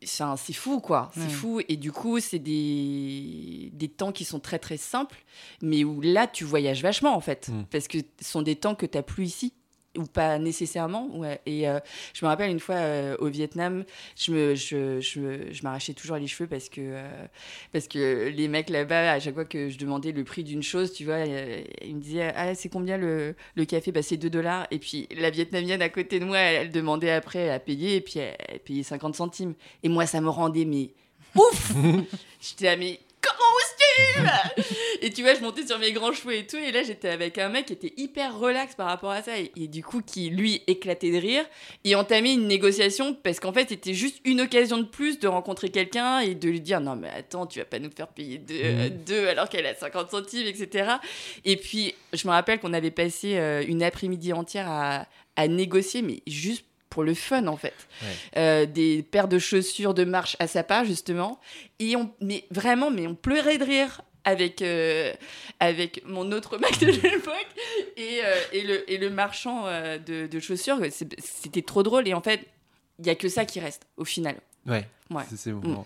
[0.00, 1.10] c'est fou, quoi.
[1.12, 1.60] C'est fou.
[1.68, 5.22] Et du coup, c'est des, des temps qui sont très, très simples,
[5.60, 7.50] mais où là, tu voyages vachement, en fait.
[7.50, 7.64] Mm.
[7.70, 9.52] Parce que ce sont des temps que tu n'as plus ici
[9.96, 11.08] ou pas nécessairement.
[11.14, 11.40] Ouais.
[11.46, 11.78] Et euh,
[12.12, 13.84] je me rappelle une fois euh, au Vietnam,
[14.16, 17.26] je me, je, je, je m'arrachais toujours les cheveux parce que, euh,
[17.72, 20.92] parce que les mecs là-bas, à chaque fois que je demandais le prix d'une chose,
[20.92, 23.92] tu vois, ils me disaient Ah, c'est combien le, le café?
[23.92, 24.66] Bah, C'est 2 dollars.
[24.70, 28.00] Et puis la Vietnamienne à côté de moi, elle, elle demandait après à payer, et
[28.00, 29.54] puis elle, elle payait 50 centimes.
[29.82, 30.90] Et moi, ça me rendait, mais
[31.36, 31.72] ouf
[32.40, 36.46] J'étais là, mais comment oses-tu Et tu vois, je montais sur mes grands cheveux et
[36.46, 39.38] tout, et là j'étais avec un mec qui était hyper relax par rapport à ça,
[39.38, 41.44] et, et du coup qui lui éclatait de rire,
[41.84, 45.68] et entamait une négociation parce qu'en fait c'était juste une occasion de plus de rencontrer
[45.68, 48.90] quelqu'un et de lui dire non mais attends, tu vas pas nous faire payer deux,
[49.06, 50.94] deux alors qu'elle a 50 centimes, etc.
[51.44, 55.06] Et puis je me rappelle qu'on avait passé euh, une après-midi entière à,
[55.36, 57.74] à négocier, mais juste pour le fun en fait.
[58.02, 58.08] Ouais.
[58.36, 61.40] Euh, des paires de chaussures de marche à sa part justement
[61.80, 65.12] et on mais vraiment mais on pleurait de rire avec euh,
[65.58, 67.48] avec mon autre mec de l'époque
[67.96, 69.64] et, euh, et le et le marchand
[70.06, 70.78] de, de chaussures
[71.18, 72.46] c'était trop drôle et en fait
[73.00, 74.86] il y a que ça qui reste au final Ouais.
[75.10, 75.24] Ouais.
[75.36, 75.84] C'est- vraiment.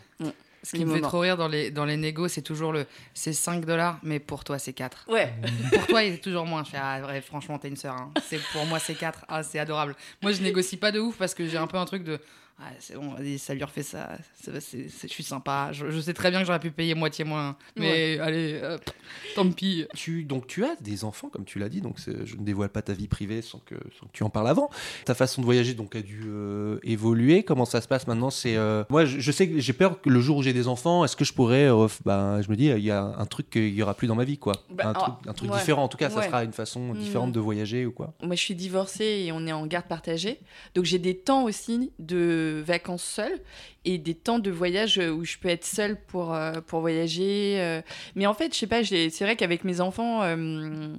[0.62, 3.32] Ce qui me fait trop rire dans les, dans les négos, c'est toujours le c'est
[3.32, 5.06] 5 dollars, mais pour toi, c'est 4.
[5.08, 5.32] ouais
[5.72, 6.64] Pour toi, il est toujours moins.
[6.64, 7.94] Je fais, ah, franchement, t'es une sœur.
[7.94, 8.10] hein.
[8.28, 9.24] C'est, pour moi, c'est 4.
[9.28, 9.94] Ah, c'est adorable.
[10.22, 12.18] Moi, je négocie pas de ouf parce que j'ai un peu un truc de.
[12.60, 14.18] Ah, c'est bon, vas-y, ça lui refait ça.
[14.34, 15.70] C'est- c'est- c'est- je suis sympa.
[15.72, 17.56] Je, je sais très bien que j'aurais pu payer moitié moins.
[17.76, 18.94] Mais allez, euh, pff,
[19.36, 19.86] tant pis.
[19.94, 22.70] Tu, donc tu as des enfants, comme tu l'as dit, donc c'est- je ne dévoile
[22.70, 24.70] pas ta vie privée sans que, sans que tu en parles avant.
[25.04, 27.44] Ta façon de voyager donc a dû euh, évoluer.
[27.44, 28.30] Comment ça se passe maintenant?
[28.30, 30.66] C'est euh, moi, je, je sais que j'ai peur que le jour où j'ai des
[30.66, 33.50] enfants, est-ce que je pourrais, euh, ben, je me dis, il y a un truc
[33.50, 34.54] qu'il y aura plus dans ma vie, quoi.
[34.70, 35.58] Bah, un ah, truc, un truc ouais.
[35.58, 35.84] différent.
[35.84, 36.26] En tout cas, ça Ouais.
[36.26, 37.34] sera une façon différente Mhm.
[37.34, 38.14] de voyager ou quoi.
[38.20, 40.40] Moi, je suis divorcée et on est en garde partagée.
[40.74, 43.40] Donc, j'ai des temps aussi de vacances seules
[43.84, 47.56] et des temps de voyage où je peux être seule pour, euh, pour voyager.
[47.60, 47.80] euh.
[48.14, 50.94] Mais en fait, je sais pas, c'est vrai qu'avec mes enfants, euh,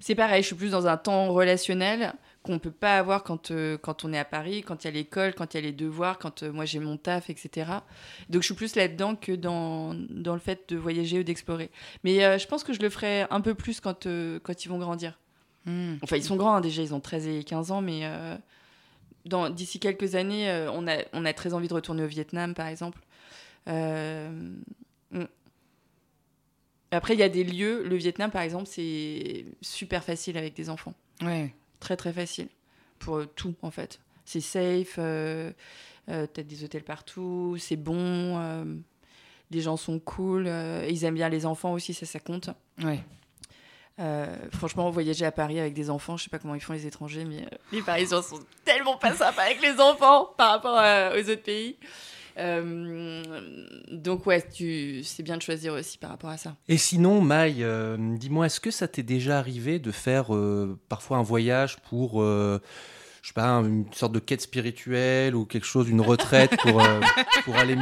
[0.00, 0.42] c'est pareil.
[0.42, 4.12] Je suis plus dans un temps relationnel qu'on peut pas avoir quand, euh, quand on
[4.12, 6.42] est à Paris, quand il y a l'école, quand il y a les devoirs, quand
[6.42, 7.70] euh, moi j'ai mon taf, etc.
[8.30, 11.70] Donc, je suis plus là-dedans que dans, dans le fait de voyager ou d'explorer.
[12.02, 14.68] Mais euh, je pense que je le ferai un peu plus quand, euh, quand ils
[14.68, 15.18] vont grandir.
[15.66, 15.96] Hmm.
[16.02, 18.36] Enfin, ils sont grands hein, déjà, ils ont 13 et 15 ans, mais euh,
[19.50, 22.66] d'ici quelques années, euh, on, a, on a très envie de retourner au Vietnam, par
[22.66, 23.00] exemple.
[23.68, 24.54] Euh.
[26.92, 30.70] Après, il y a des lieux, le Vietnam, par exemple, c'est super facile avec des
[30.70, 30.94] enfants.
[31.22, 31.54] Ouais.
[31.78, 32.48] Très très facile.
[32.98, 34.00] Pour euh, tout en fait.
[34.24, 35.52] C'est safe, euh,
[36.06, 38.38] t'as des hôtels partout, c'est bon,
[39.50, 40.46] les gens sont cool,
[40.88, 42.50] ils aiment bien les enfants aussi, ça ça compte.
[42.82, 43.00] Ouais.
[44.00, 46.86] Euh, franchement, voyager à Paris avec des enfants, je sais pas comment ils font les
[46.86, 51.20] étrangers, mais euh, les Parisiens sont tellement pas sympas avec les enfants par rapport euh,
[51.20, 51.76] aux autres pays.
[53.92, 54.42] Donc ouais,
[55.04, 56.56] c'est bien de choisir aussi par rapport à ça.
[56.68, 57.62] Et sinon, Maï,
[57.98, 60.28] dis-moi, est-ce que ça t'est déjà arrivé de faire
[60.88, 62.58] parfois un voyage pour, je
[63.22, 67.76] sais pas, une sorte de quête spirituelle ou quelque chose, une retraite pour, aller,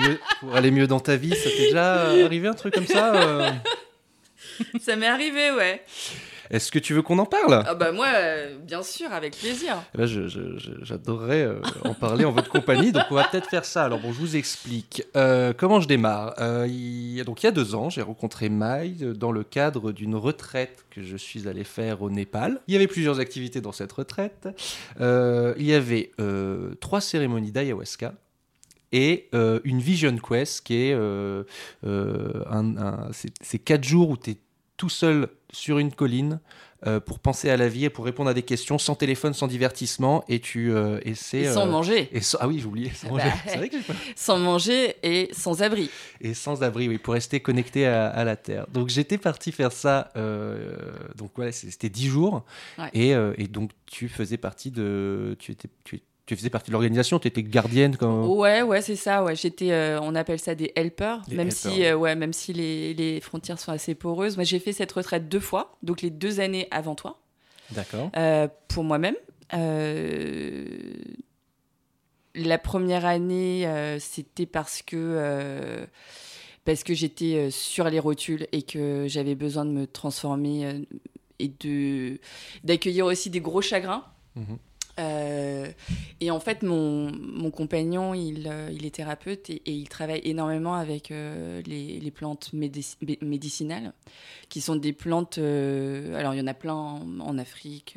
[0.72, 1.36] mieux, dans ta vie?
[1.36, 3.52] Ça t'est déjà arrivé un truc comme ça
[4.80, 5.82] ça m'est arrivé, ouais.
[6.50, 7.62] Est-ce que tu veux qu'on en parle?
[7.66, 9.76] Ah bah moi, euh, bien sûr, avec plaisir.
[9.94, 13.24] Eh ben, je- je- je- J'adorerais euh, en parler en votre compagnie, donc on va
[13.24, 13.84] peut-être faire ça.
[13.84, 15.02] Alors bon, je vous explique.
[15.14, 16.34] Euh, comment je démarre?
[16.38, 17.22] Euh, il...
[17.24, 20.86] Donc il y a deux ans, j'ai rencontré Maï euh, dans le cadre d'une retraite
[20.90, 22.60] que je suis allé faire au Népal.
[22.66, 24.48] Il y avait plusieurs activités dans cette retraite.
[25.02, 28.14] Euh, il y avait euh, trois cérémonies d'ayahuasca
[28.90, 31.42] et euh, une Vision Quest qui est euh,
[31.84, 34.36] euh, un, un- c'est- c'est quatre jours où tu es
[34.78, 36.40] tout seul sur une colline
[36.86, 39.48] euh, pour penser à la vie et pour répondre à des questions sans téléphone, sans
[39.48, 42.08] divertissement et tu euh, c'est Et sans euh, manger.
[42.12, 43.24] et sans- ah oui j'ai oublié sans Bah,
[44.16, 45.90] Sans manger et sans abri.
[46.20, 49.72] et sans abri oui pour rester connecté à, à la terre donc j'étais parti faire
[49.72, 50.76] ça euh,
[51.16, 52.44] donc voilà c'est- c'était dix jours
[52.78, 52.90] Ouais.
[52.94, 53.10] et,
[53.42, 57.26] et donc tu faisais partie de tu étais tu, tu faisais partie de l'organisation tu
[57.26, 59.24] étais gardienne quand Ouais, ouais, c'est ça.
[59.24, 62.52] Ouais, j'étais, euh, on appelle ça des helpers, même helpers, si, euh, ouais, même si
[62.52, 64.36] les, les frontières sont assez poreuses.
[64.36, 67.18] Moi, j'ai fait cette retraite deux fois, donc les deux années avant toi,
[67.70, 69.16] d'accord euh, pour moi-même.
[72.34, 73.66] La première année,
[73.98, 75.86] c'était parce que
[76.66, 80.84] parce que j'étais sur les rotules et que j'avais besoin de me transformer
[81.38, 82.20] et de
[82.64, 84.04] d'accueillir aussi des gros chagrins.
[84.36, 84.58] Mhm.
[84.98, 85.70] Euh,
[86.20, 90.74] et en fait, mon, mon compagnon, il, euh, il est thérapeute et, il travaille énormément
[90.74, 93.92] avec euh, les, les plantes médici- mé- médicinales,
[94.48, 95.38] qui sont des plantes.
[95.38, 97.96] euh, alors, il y en a plein en, Afrique,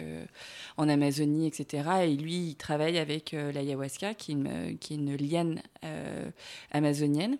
[0.77, 1.89] en Amazonie, etc.
[2.05, 4.37] Et lui, il travaille avec l'ayahuasca, qui,
[4.79, 5.61] qui est une liane
[6.71, 7.37] amazonienne.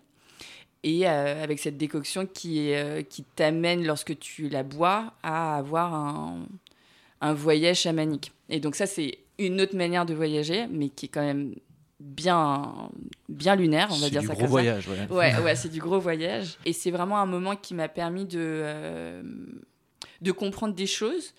[0.84, 2.72] Et avec cette décoction qui,
[3.08, 6.46] qui t'amène, lorsque tu la bois, à avoir un,
[7.20, 8.32] un voyage chamanique.
[8.48, 11.54] Et donc ça, c'est une autre manière de voyager, mais qui est quand même
[12.00, 12.90] bien,
[13.28, 14.96] bien lunaire, on va dire ça gros comme voyage ouais.
[14.96, 15.14] ça.
[15.14, 16.58] Ouais, ouais, c'est du gros voyage.
[16.64, 19.22] Et c'est vraiment un moment qui m'a permis de, euh,
[20.20, 21.34] de comprendre des choses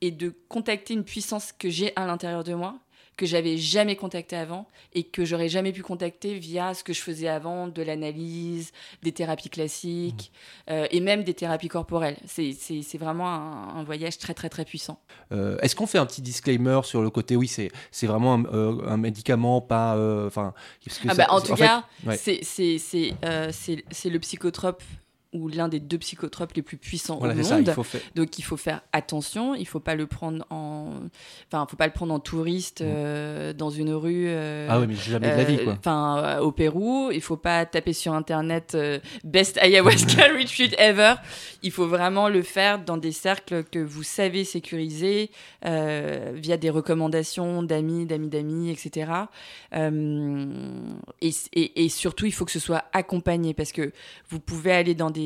[0.00, 2.78] et de contacter une puissance que j'ai à l'intérieur de moi,
[3.22, 7.00] que j'avais jamais contactée avant et que j'aurais jamais pu contacter via ce que je
[7.00, 8.72] faisais avant, de l'analyse,
[9.04, 10.32] des thérapies classiques
[10.68, 12.16] euh, et même des thérapies corporelles.
[12.26, 14.98] C'est vraiment un, un voyage très très très puissant.
[15.30, 18.88] Euh, Est-ce qu'on fait un petit disclaimer sur le côté oui c'est vraiment un, euh,
[18.88, 20.52] un médicament pas euh, enfin
[21.06, 22.16] Ah bah, en tout fait, cas, ouais.
[22.16, 22.40] c'est
[23.22, 24.82] le psychotrope
[25.32, 27.46] ou l'un des deux psychotropes les plus puissants voilà au monde.
[27.46, 30.90] ça il faut faire Donc il faut faire attention, il faut pas le prendre en,
[31.50, 34.26] enfin faut pas le prendre en touriste euh, dans une rue.
[34.28, 37.36] euh, ah oui mais jamais de la vie quoi Enfin, euh, au Pérou, il faut
[37.38, 41.14] pas taper sur internet euh, best ayahuasca retreat ever.
[41.62, 45.30] Il faut vraiment le faire dans des cercles que vous savez sécuriser
[45.64, 49.10] via des recommandations d'amis, d'amis, d'amis, etc.
[51.20, 53.92] Et, et- et surtout, il faut que ce soit accompagné parce que
[54.28, 55.21] vous pouvez aller dans des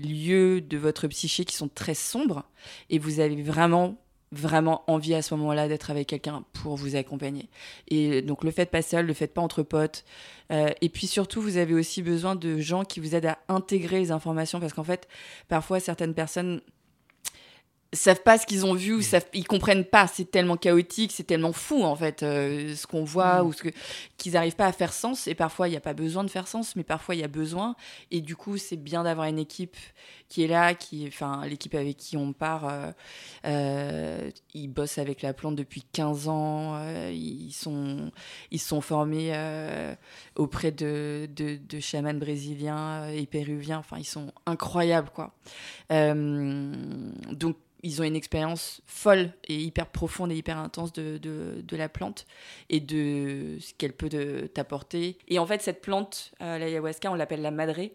[0.00, 2.44] lieux de votre psyché qui sont très sombres
[2.90, 3.96] et vous avez vraiment
[4.32, 7.48] vraiment envie à ce moment-là d'être avec quelqu'un pour vous accompagner.
[7.88, 10.04] Et donc le faites pas seul, le faites pas entre potes.
[10.50, 13.98] Euh, et puis surtout, vous avez aussi besoin de gens qui vous aident à intégrer
[13.98, 15.08] les informations parce qu'en fait,
[15.48, 16.60] parfois certaines personnes
[17.92, 20.06] savent pas ce qu'ils ont vu ou savent, ils comprennent pas.
[20.06, 23.46] C'est tellement chaotique, c'est tellement fou en fait euh, ce qu'on voit Mm.
[23.46, 23.68] ou ce que
[24.18, 25.26] qu'ils n'arrivent pas à faire sens.
[25.26, 27.28] Et parfois, il n'y a pas besoin de faire sens, mais parfois il y a
[27.28, 27.76] besoin.
[28.10, 29.76] Et du coup, c'est bien d'avoir une équipe
[30.28, 32.68] qui est là, qui, enfin l'équipe avec qui on part.
[32.68, 32.90] euh,
[33.46, 36.78] euh, ils bossent avec la plante depuis 15 ans.
[37.10, 38.10] ils sont
[38.50, 39.32] ils sont formés
[40.34, 43.78] auprès de, de, de chamans brésiliens et péruviens.
[43.78, 45.32] Enfin, ils sont incroyables, quoi.
[45.90, 51.88] Donc, ils ont une expérience folle et hyper profonde et hyper intense de, de, la
[51.88, 52.26] plante
[52.68, 54.08] et de ce qu'elle peut
[54.52, 55.16] t'apporter.
[55.28, 57.94] Et en fait, cette plante, euh, l'ayahuasca, on l'appelle la madré.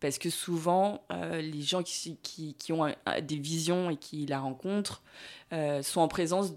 [0.00, 5.02] Parce que souvent, euh, les gens qui, qui, ont des visions et qui la rencontrent
[5.52, 6.54] euh, sont en présence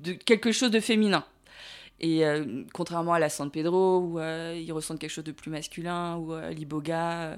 [0.00, 1.24] de quelque chose de féminin.
[2.02, 5.50] Et euh, contrairement à la San Pedro, où euh, ils ressentent quelque chose de plus
[5.50, 7.22] masculin, ou euh, l'Iboga.
[7.22, 7.36] euh.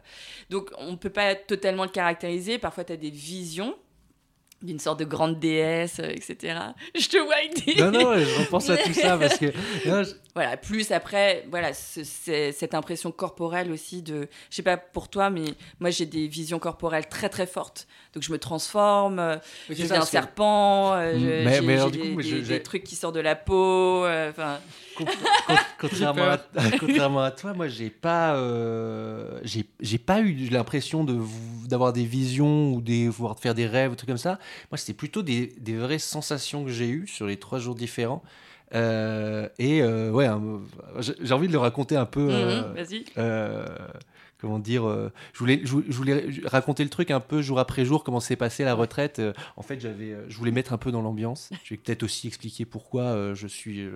[0.50, 2.58] Donc on ne peut pas totalement le caractériser.
[2.58, 3.76] Parfois, tu as des visions.
[4.64, 6.58] D'une sorte de grande déesse, euh, etc.
[6.98, 7.80] Je te vois avec des...
[7.82, 9.46] Non, non, je repense à tout ça parce que.
[9.86, 14.76] non, je- Voilà, plus après, voilà, c'est- cette impression corporelle aussi de, je sais pas
[14.76, 15.44] pour toi, mais
[15.80, 17.86] moi j'ai des visions corporelles très très fortes.
[18.14, 19.36] Donc je me transforme, euh,
[19.68, 22.54] je deviens un que- serpent, je- Mais- j'ai- mais alors, j'ai du coup, des, je-
[22.54, 24.58] trucs qui sortent de la peau, euh, enfin.
[25.80, 26.38] contrairement, à,
[26.80, 29.40] contrairement à toi, moi, j'ai pas, euh,
[29.80, 31.18] j'ai pas eu l'impression de
[31.68, 34.38] d'avoir des visions ou des voire de faire des rêves ou trucs comme ça.
[34.70, 38.22] Moi, c'était plutôt des, des vraies sensations que j'ai eues sur les trois jours différents.
[38.74, 40.28] Euh, et euh, ouais,
[40.98, 42.28] j'ai envie de le raconter un peu.
[42.30, 43.04] euh, mhm, Vas-y.
[44.44, 47.58] Comment dire euh, je voulais je voulais- je voulais raconter le truc un peu jour
[47.58, 49.18] après jour comment s'est passé la retraite.
[49.18, 51.48] Euh, en fait j'avais euh, je voulais mettre un peu dans l'ambiance.
[51.64, 53.86] Je vais peut-être aussi expliquer pourquoi je suis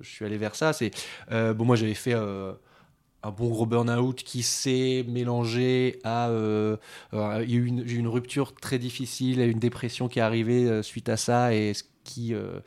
[0.00, 0.74] je suis allé vers ça.
[0.74, 0.90] C'est
[1.30, 2.14] bon moi j'avais fait
[3.24, 6.76] un bon gros burn-out qui s'est mélangé à euh,
[7.14, 10.82] euh, il y a eu une, rupture très difficile une dépression qui est arrivée euh,
[10.82, 12.60] suite à ça et ce qui euh,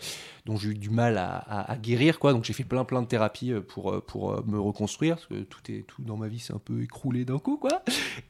[0.46, 2.34] dont j'ai eu du mal à, guérir quoi.
[2.34, 5.44] Donc j'ai fait plein plein de thérapies euh, pour euh, pour me reconstruire parce que
[5.44, 7.84] tout est tout dans ma vie c'est un peu écroulé d'un coup quoi.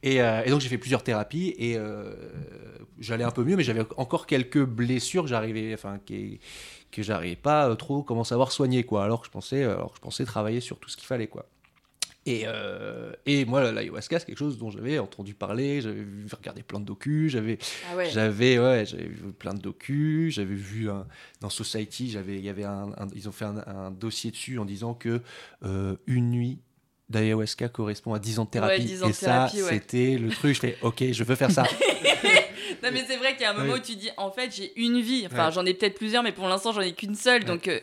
[0.03, 1.77] Et, donc j'ai fait plusieurs thérapies et
[2.99, 6.39] j'allais un peu mieux mais j'avais encore quelques blessures que j'arrivais enfin qui
[6.91, 9.03] que j'arrivais pas trop comment savoir soigner quoi.
[9.03, 11.47] Alors que je pensais alors que je pensais travailler sur tout ce qu'il fallait quoi
[12.27, 16.61] et, euh, et moi, l'ayahuasca, c'est quelque chose dont j'avais entendu parler, j'avais vu regarder
[16.61, 17.57] plein de docus, j'avais
[17.91, 18.09] Ah ouais.
[18.09, 21.07] j'avais ouais, j'avais vu plein de docus, j'avais vu un-
[21.41, 24.93] dans Society, il y avait un, un- ils ont fait un, dossier dessus en disant
[24.93, 25.21] que
[25.63, 26.59] euh, une nuit
[27.09, 30.17] d'ayahuasca correspond à 10 ans de thérapie Ouais, 10 ans de et ça thérapie, c'était
[30.17, 31.63] le truc, je fais OK, je veux faire ça.
[32.83, 34.71] Non mais c'est vrai qu'il y a un moment où tu dis en fait j'ai
[34.79, 35.51] une vie, enfin Ouais.
[35.51, 37.47] j'en ai peut-être plusieurs mais pour l'instant j'en ai qu'une seule Ouais.
[37.47, 37.79] donc euh,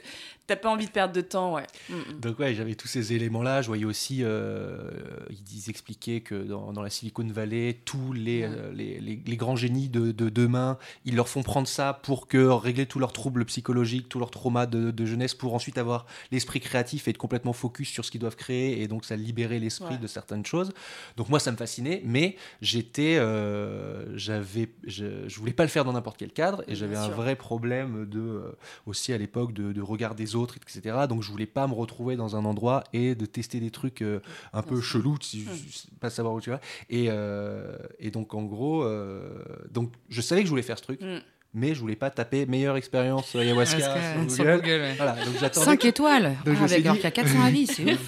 [0.46, 1.66] t'as pas envie de perdre de temps ouais.
[1.88, 2.20] Mm.
[2.20, 3.62] Donc ouais, j'avais tous ces éléments-là.
[3.62, 4.90] Je voyais aussi, euh,
[5.30, 8.50] ils, expliquaient que dans, dans la Silicon Valley, tous les, Ouais.
[8.50, 12.26] euh, les, les- les grands génies de, de demain, ils leur font prendre ça pour
[12.28, 16.06] que régler tous leurs troubles psychologiques, tous leurs traumas de, de jeunesse, pour ensuite avoir
[16.32, 19.58] l'esprit créatif et être complètement focus sur ce qu'ils doivent créer, et donc ça libérait
[19.58, 19.98] l'esprit Ouais.
[19.98, 20.72] de certaines choses.
[21.16, 25.84] Donc moi, ça me fascinait, mais j'étais, euh, j'avais, je, je voulais pas le faire
[25.84, 27.14] dans n'importe quel cadre, et Bien j'avais un sûr.
[27.14, 28.42] vrai problème de
[28.86, 30.96] aussi à l'époque de, de regard des autres, etc.
[31.08, 34.20] Donc je voulais pas me retrouver dans un endroit et de tester des trucs euh,
[34.52, 36.60] un peu chelous, si je- je- pas savoir où tu vas.
[36.90, 39.28] Et, euh, et donc en gros, euh,
[39.70, 41.18] donc je savais que je voulais faire ce truc, Mm.
[41.54, 44.56] mais je voulais pas taper meilleure expérience ayahuasca sur sur Google.
[44.60, 44.94] Google, ouais.
[44.96, 45.66] Voilà, donc j'attendais.
[45.66, 48.06] 5 étoiles Donc, Ah, Avec alors dit- qu'il y a 400 avis, c'est ouf.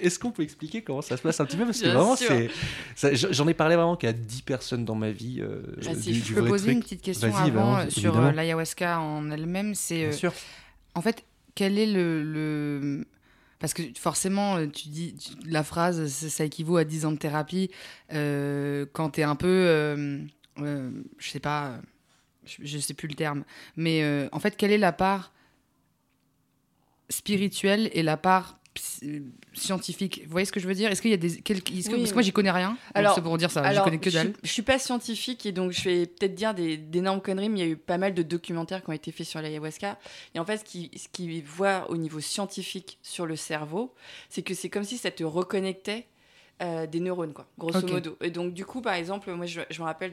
[0.00, 2.16] Est-ce qu'on peut expliquer comment ça se passe un petit peu Parce que Bien vraiment,
[2.16, 2.50] c'est.
[2.94, 5.40] ça- J'en ai parlé vraiment qu'à 10 personnes dans ma vie.
[5.40, 6.76] euh, Ah, si, du, je peux poser truc.
[6.76, 9.74] une petite question Vas-y, avant vraiment, euh, sur euh, l'ayahuasca en elle-même.
[9.74, 10.32] C'est Bien sûr.
[10.94, 13.06] en fait quel est le, le-
[13.58, 17.16] parce que forcément euh, tu dis tu- la phrase ça équivaut à 10 ans de
[17.18, 17.70] thérapie
[18.12, 20.18] euh, quand t'es un peu euh,
[20.58, 21.80] euh, je sais pas
[22.44, 23.44] je, je sais plus le terme
[23.76, 25.32] mais euh, en fait quelle est la part
[27.08, 28.58] spirituelle et la part
[29.52, 30.90] scientifique vous voyez ce que je veux dire?
[30.90, 32.00] Est-ce qu'il y a des quel- est-ce que- Oui.
[32.00, 34.16] parce que moi j'y connais rien Alors- c'est pour dire ça Alors, connais que je
[34.16, 37.48] dalle suis- Je suis pas scientifique et donc je vais peut-être dire des- d'énormes conneries,
[37.48, 39.98] mais il y a eu pas mal de documentaires qui ont été faits sur l'ayahuasca.
[40.34, 43.94] Et en fait, ce qu'ils ce voient au niveau scientifique sur le cerveau,
[44.28, 46.06] c'est que c'est comme si ça te reconnectait
[46.62, 48.16] euh, des neurones, quoi, grosso modo.
[48.20, 50.12] Et donc, du coup, par exemple, moi, je, je me rappelle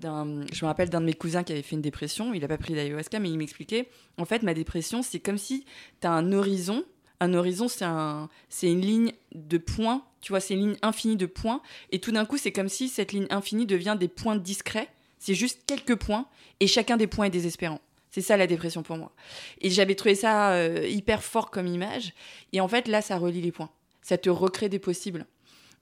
[0.00, 2.32] d'un je me rappelle d'un de mes cousins qui avait fait une dépression.
[2.32, 5.64] Il n'a pas pris d'ayahuasca, mais il m'expliquait en fait, ma dépression, c'est comme si
[6.00, 6.84] tu as un horizon.
[7.20, 8.28] Un horizon, c'est un,
[8.62, 11.62] une ligne de points, tu vois, c'est une ligne infinie de points.
[11.90, 14.88] Et tout d'un coup, c'est comme si cette ligne infinie devient des points discrets.
[15.18, 16.26] C'est juste quelques points,
[16.60, 17.80] et chacun des points est désespérant.
[18.10, 19.12] C'est ça la dépression pour moi.
[19.60, 22.14] Et j'avais trouvé ça euh, hyper fort comme image.
[22.52, 23.70] Et en fait, là, ça relie les points.
[24.00, 25.26] Ça te recrée des possibles.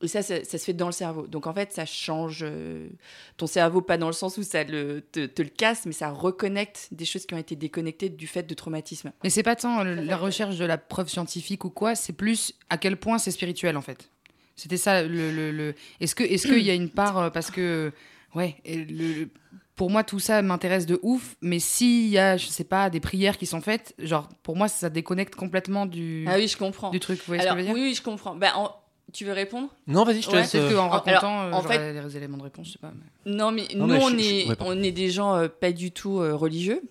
[0.02, 1.26] Et ça, ça, ça se fait dans le cerveau.
[1.26, 2.88] Donc en fait, ça change euh,
[3.36, 6.10] ton cerveau, pas dans le sens où ça le, te, te le casse, mais ça
[6.10, 9.12] reconnecte des choses qui ont été déconnectées du fait de traumatisme.
[9.22, 12.54] Mais c'est pas tant le- la recherche de la preuve scientifique ou quoi, c'est plus
[12.68, 14.10] à quel point c'est spirituel en fait.
[14.56, 15.32] C'était ça le.
[15.32, 17.90] le- le- Est-ce que est-ce qu'il y a une part euh, parce que
[18.34, 19.28] ouais le-
[19.74, 23.00] pour moi tout ça m'intéresse de ouf, mais s'il y a je sais pas des
[23.00, 26.90] prières qui sont faites, genre pour moi ça déconnecte complètement du Ah oui, je comprends.
[26.90, 27.18] du truc.
[27.20, 27.88] Vous voyez Alors, ce que je veux oui, dire?
[27.90, 28.34] oui, je comprends.
[28.36, 28.70] Ben, en-
[29.12, 29.68] Tu veux répondre?
[29.86, 30.50] Non, vas-y, je te Ouais, laisse.
[30.52, 32.92] Peut-être euh, qu'en Alors, racontant, euh, en j'aurais des éléments de réponse, je sais pas.
[33.26, 34.72] mais- Non, mais Non, nous, mais on, je- je- est, ouais, pardon.
[34.76, 36.82] on est des gens euh, pas du tout euh, religieux.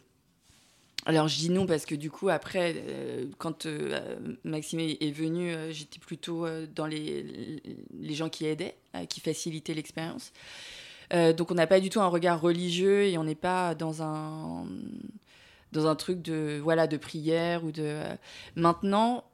[1.06, 4.00] Alors, je dis non parce que du coup, après, euh, quand euh,
[4.46, 7.62] Maxime est venu, euh, j'étais plutôt euh, dans les,
[8.00, 10.32] les gens qui aidaient, euh, qui facilitaient l'expérience.
[11.14, 14.02] Euh, donc, on n'a pas du tout un regard religieux et on n'est pas dans
[14.02, 14.66] un,
[15.74, 17.82] dans un truc de, voilà, de prière ou de.
[17.84, 18.16] euh,
[18.56, 19.26] Maintenant,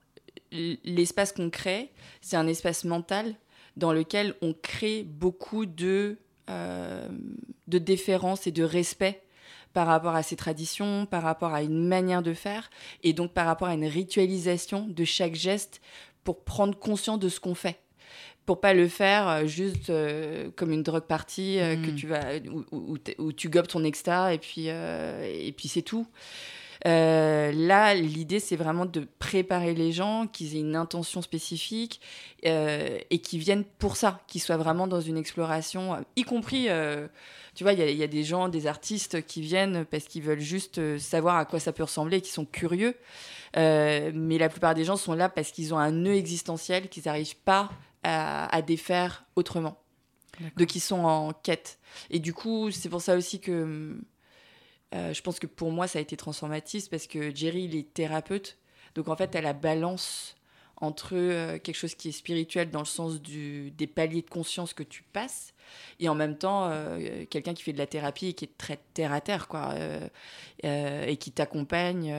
[0.52, 3.36] l'espace qu'on crée, c'est un espace mental
[3.78, 6.18] dans lequel on crée beaucoup de,
[6.50, 7.08] euh,
[7.68, 9.22] de déférence et de respect
[9.74, 12.70] par rapport à ses traditions, par rapport à une manière de faire,
[13.04, 15.80] et donc par rapport à une ritualisation de chaque geste
[16.24, 17.80] pour prendre conscience de ce qu'on fait.
[18.48, 21.96] Pour pas le faire euh, juste euh, comme une drogue party euh, que Mm.
[21.96, 22.24] tu vas
[22.72, 26.08] où, tu gobes ton extra et puis euh, et puis c'est tout.
[26.88, 32.00] Euh, là, l'idée, c'est vraiment de préparer les gens, qu'ils aient une intention spécifique
[32.46, 36.70] euh, et qu'ils viennent pour ça, qu'ils soient vraiment dans une exploration, euh, y compris,
[36.70, 37.08] euh,
[37.56, 40.06] tu vois, il y, a- il y a des gens, des artistes qui viennent parce
[40.06, 42.96] qu'ils veulent juste savoir à quoi ça peut ressembler, qui sont curieux.
[43.56, 47.36] Mais la plupart des gens sont là parce qu'ils ont un nœud existentiel qu'ils n'arrivent
[47.44, 47.70] pas
[48.04, 49.78] à, à défaire autrement.
[50.56, 51.80] Donc ils sont en quête.
[52.10, 53.98] Et du coup, c'est pour ça aussi que
[54.95, 57.93] euh, je pense que pour moi, ça a été transformatif parce que Jerry, il est
[57.93, 58.58] thérapeute.
[58.95, 60.36] Donc en fait, elle a la balance
[60.82, 64.73] entre euh, quelque chose qui est spirituel dans le sens du, des paliers de conscience
[64.73, 65.54] que tu passes
[65.99, 68.80] et en même temps euh, quelqu'un qui fait de la thérapie et qui est très
[68.93, 69.73] terre à terre quoi.
[69.75, 72.13] Euh, et qui t'accompagne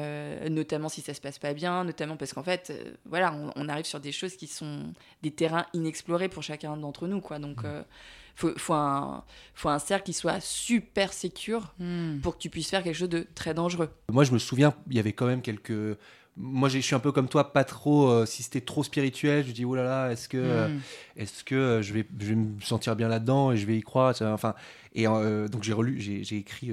[0.50, 2.72] notamment si ça se passe pas bien notamment parce qu'en fait
[3.06, 7.06] voilà on, on arrive sur des choses qui sont des terrains inexplorés pour chacun d'entre
[7.06, 7.38] nous quoi.
[7.38, 7.82] Donc euh,
[8.36, 12.18] faut, faut un faut un cercle qui soit super sécure Hmm.
[12.20, 14.96] pour que tu puisses faire quelque chose de très dangereux Moi, je me souviens, il
[14.96, 15.98] y avait quand même quelques.
[16.36, 18.08] Moi, je suis un peu comme toi, pas trop.
[18.08, 20.78] euh, si c'était trop spirituel, je dis oh là là, est-ce que, euh, Hmm.
[21.16, 23.82] est-ce que euh, je vais, je vais me sentir bien là-dedans et je vais y
[23.82, 24.14] croire.
[24.22, 24.54] Enfin,
[24.94, 26.72] et donc j'ai relu, j'ai écrit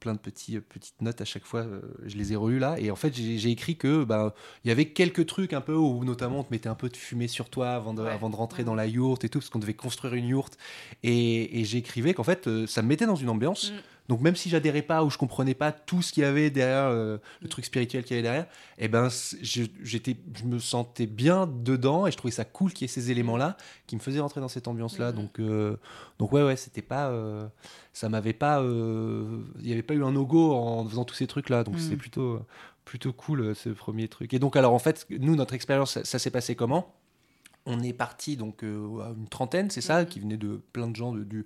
[0.00, 1.66] plein de petits, petites notes à chaque fois.
[2.06, 4.86] je les ai relues là, et en fait, j'ai écrit que bah, il y avait
[4.86, 7.70] quelques trucs un peu où notamment on te mettait un peu de fumée sur toi
[7.72, 8.10] avant de, Ouais.
[8.10, 10.56] avant de rentrer dans la yourte et tout, parce qu'on devait construire une yourte.
[11.02, 13.72] Et, et j'écrivais qu'en fait, ça me mettait dans une ambiance.
[13.72, 13.74] Mm.
[14.08, 16.84] Donc même si j'adhérais pas ou je comprenais pas tout ce qu'il y avait derrière
[16.90, 17.50] euh, le Mm.
[17.50, 18.46] truc spirituel qu'il y avait derrière,
[18.78, 19.08] eh ben
[19.42, 23.10] j'étais, je me sentais bien dedans et je trouvais ça cool qu'il y ait ces
[23.10, 25.10] éléments-là qui me faisaient rentrer dans cette ambiance-là.
[25.12, 25.16] Mhm.
[25.16, 25.76] Donc euh,
[26.18, 27.46] donc ouais ouais, c'était pas, euh,
[27.92, 31.64] ça m'avait pas, il y avait pas eu un no-go en faisant tous ces trucs-là.
[31.64, 31.80] Donc Mhm.
[31.80, 32.40] c'était plutôt
[32.84, 34.32] plutôt cool ce premier truc.
[34.32, 36.94] Et donc alors en fait, nous notre expérience, ça, ça s'est passé comment?
[37.68, 40.06] On est parti donc euh, à une trentaine, c'est ça, Mhm.
[40.08, 41.44] qui venait de plein de gens de,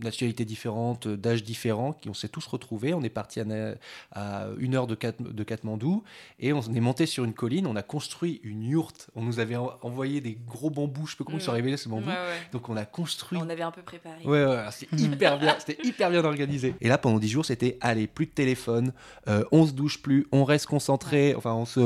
[0.00, 2.94] nationalités différentes, d'âges différents, qui on s'est tous retrouvés.
[2.94, 6.02] On est parti à, une heure de, Kat- de Katmandou
[6.40, 7.66] et on est monté sur une colline.
[7.66, 9.10] On a construit une yourte.
[9.14, 11.06] On nous avait en- envoyé des gros bambous.
[11.06, 12.06] Je sais pas comment ils sont révélés bambous.
[12.06, 12.40] Ouais, ouais.
[12.52, 13.38] Donc on a construit.
[13.40, 16.74] on avait un peu préparé Ouais, ouais, ouais, c'était hyper bien, c'était hyper bien organisé.
[16.80, 18.92] Et là, pendant 10 jours, c'était allez, plus de téléphone,
[19.28, 21.80] euh, on se douche plus, on reste concentré, enfin, on se,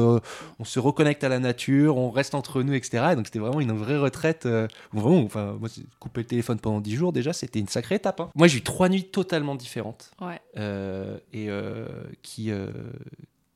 [0.58, 2.99] on se reconnecte à la nature, on reste entre nous, etc.
[3.12, 4.46] Et donc, c'était vraiment une vraie retraite.
[4.46, 8.20] euh, vraiment, enfin, moi, couper le téléphone pendant 10 jours, déjà, c'était une sacrée étape.
[8.20, 8.30] hein.
[8.34, 11.86] Moi, j'ai eu trois nuits totalement différentes ouais euh, et euh,
[12.22, 12.50] qui.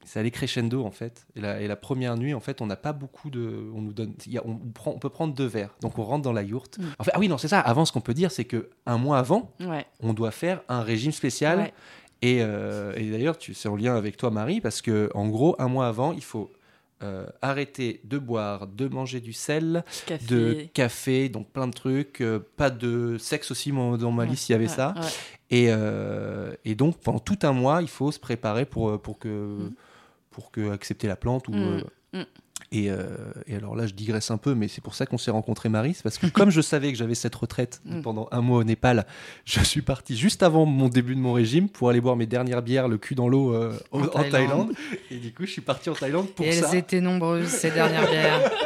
[0.05, 1.27] ça allait crescendo en fait.
[1.35, 3.71] Et la, et la première nuit, en fait, on n'a pas beaucoup de.
[3.75, 4.13] On nous donne.
[4.27, 5.75] il y a- on, prend, on peut prendre deux verres.
[5.81, 6.79] Donc on rentre dans la yourte.
[6.79, 6.83] Mm.
[7.13, 7.61] Ah oui, non, c'est ça.
[7.61, 10.83] Avant, ce qu'on peut dire, c'est que un mois avant, ouais on doit faire un
[10.83, 11.59] régime spécial.
[11.59, 11.73] Ouais.
[12.23, 15.87] Et, et d'ailleurs, c'est en lien avec toi, Marie, parce que en gros, un mois
[15.89, 16.51] avant, il faut
[17.05, 22.21] euh, arrêter de boire, de manger du sel, café de café, donc plein de trucs,
[22.21, 23.71] euh, pas de sexe aussi.
[23.73, 24.95] dans ma liste, il y avait ouais, ça.
[24.97, 25.09] ouais.
[25.51, 29.29] Et, euh, et donc, pendant tout un mois, il faut se préparer pour, pour, que,
[29.29, 29.73] Mhm.
[30.31, 31.47] pour que accepter la plante.
[31.49, 31.85] Ou, Mhm.
[32.73, 33.05] Et, euh,
[33.47, 35.95] et alors là, je digresse un peu, mais c'est pour ça qu'on s'est rencontrés, Marie.
[35.95, 38.03] C'est parce que comme je savais que j'avais cette retraite Mhm.
[38.03, 39.07] pendant un mois au Népal,
[39.45, 42.63] je suis parti juste avant mon début de mon régime pour aller boire mes dernières
[42.63, 44.31] bières, le cul dans l'eau euh, en, En en Thaïlande.
[44.33, 44.73] Thaïlande.
[45.11, 46.69] Et du coup, je suis parti en Thaïlande pour Et ça.
[46.73, 48.51] elles étaient nombreuses, ces dernières bières.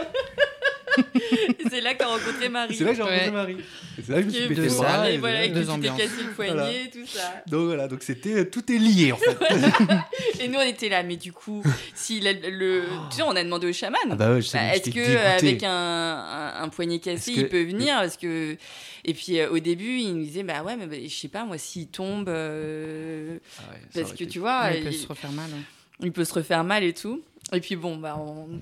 [1.70, 3.30] C'est là que t'as rencontré Marie C'est là que j'ai rencontré Ouais.
[3.30, 3.56] Marie.
[3.96, 5.10] C'est là que je me suis pété le bras.
[5.10, 6.72] et voilà, et que tu t'es cassé le poignet, Voilà.
[6.92, 7.42] tout ça.
[7.48, 9.36] Donc voilà, donc c'était tout est lié en fait.
[10.40, 11.62] Et nous, on était là, mais du coup,
[11.94, 13.98] si le, le- tu sais, on a demandé au chaman.
[14.10, 15.16] Ah bah ouais, je sais, Bah, Est-ce que dégoûté.
[15.18, 18.56] avec un, un, un poignet cassé, il que- peut venir Parce que
[19.04, 21.44] et puis euh, au début, il nous disait bah ouais, mais bah, je sais pas
[21.44, 24.98] moi s'il tombe euh, Ah ouais, parce que été- tu vois, Ouais, il peut il,
[24.98, 25.46] se refaire mal.
[25.54, 25.62] hein.
[26.02, 27.22] il peut se refaire mal et tout.
[27.52, 28.60] Et puis bon bah on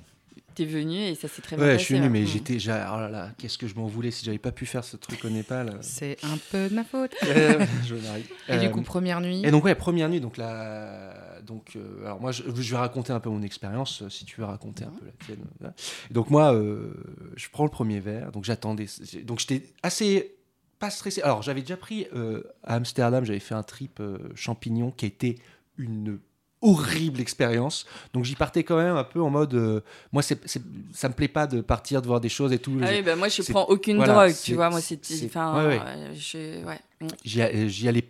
[0.57, 1.81] t'es venu et ça s'est très bien Ouais, passé.
[1.81, 2.11] je suis venu, ouais.
[2.13, 2.27] mais Mm.
[2.27, 2.59] j'étais.
[2.59, 4.97] j'ai- Oh là là, qu'est-ce que je m'en voulais si j'avais pas pu faire ce
[4.97, 5.69] truc au Népal.
[5.69, 5.79] euh.
[5.83, 7.15] C'est un peu de ma faute.
[7.25, 7.95] Euh, je.
[8.49, 9.43] Et Euh, du coup, première nuit.
[9.45, 13.13] Et donc ouais, première nuit, donc là, donc euh, alors moi je, je vais raconter
[13.13, 15.73] un peu mon expérience, euh, si tu veux raconter un peu la tienne.
[16.11, 16.93] donc moi, euh,
[17.37, 18.87] je prends le premier verre, donc j'attendais,
[19.25, 20.33] donc j'étais assez
[20.79, 21.23] pas stressé.
[21.23, 25.09] Alors j'avais déjà pris euh, à Amsterdam, j'avais fait un trip euh, champignon qui a
[25.09, 25.39] été
[25.79, 26.19] une
[26.63, 27.87] horrible expérience.
[28.13, 29.81] Donc j'y partais quand même un peu en mode, euh,
[30.13, 32.79] moi c'est, c'est- ça me plaît pas de partir de voir des choses et tout.
[32.83, 34.71] Ah oui, bah moi je prends aucune voilà, drogue, tu vois.
[34.71, 35.81] Moi c'est- Enfin, ouais, ouais.
[35.87, 36.81] euh, je- ouais.
[37.25, 38.05] J'y a- j'y allais.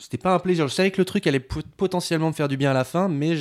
[0.00, 0.68] C'était pas un plaisir.
[0.68, 3.08] Je savais que le truc allait pot- potentiellement me faire du bien à la fin,
[3.08, 3.36] mais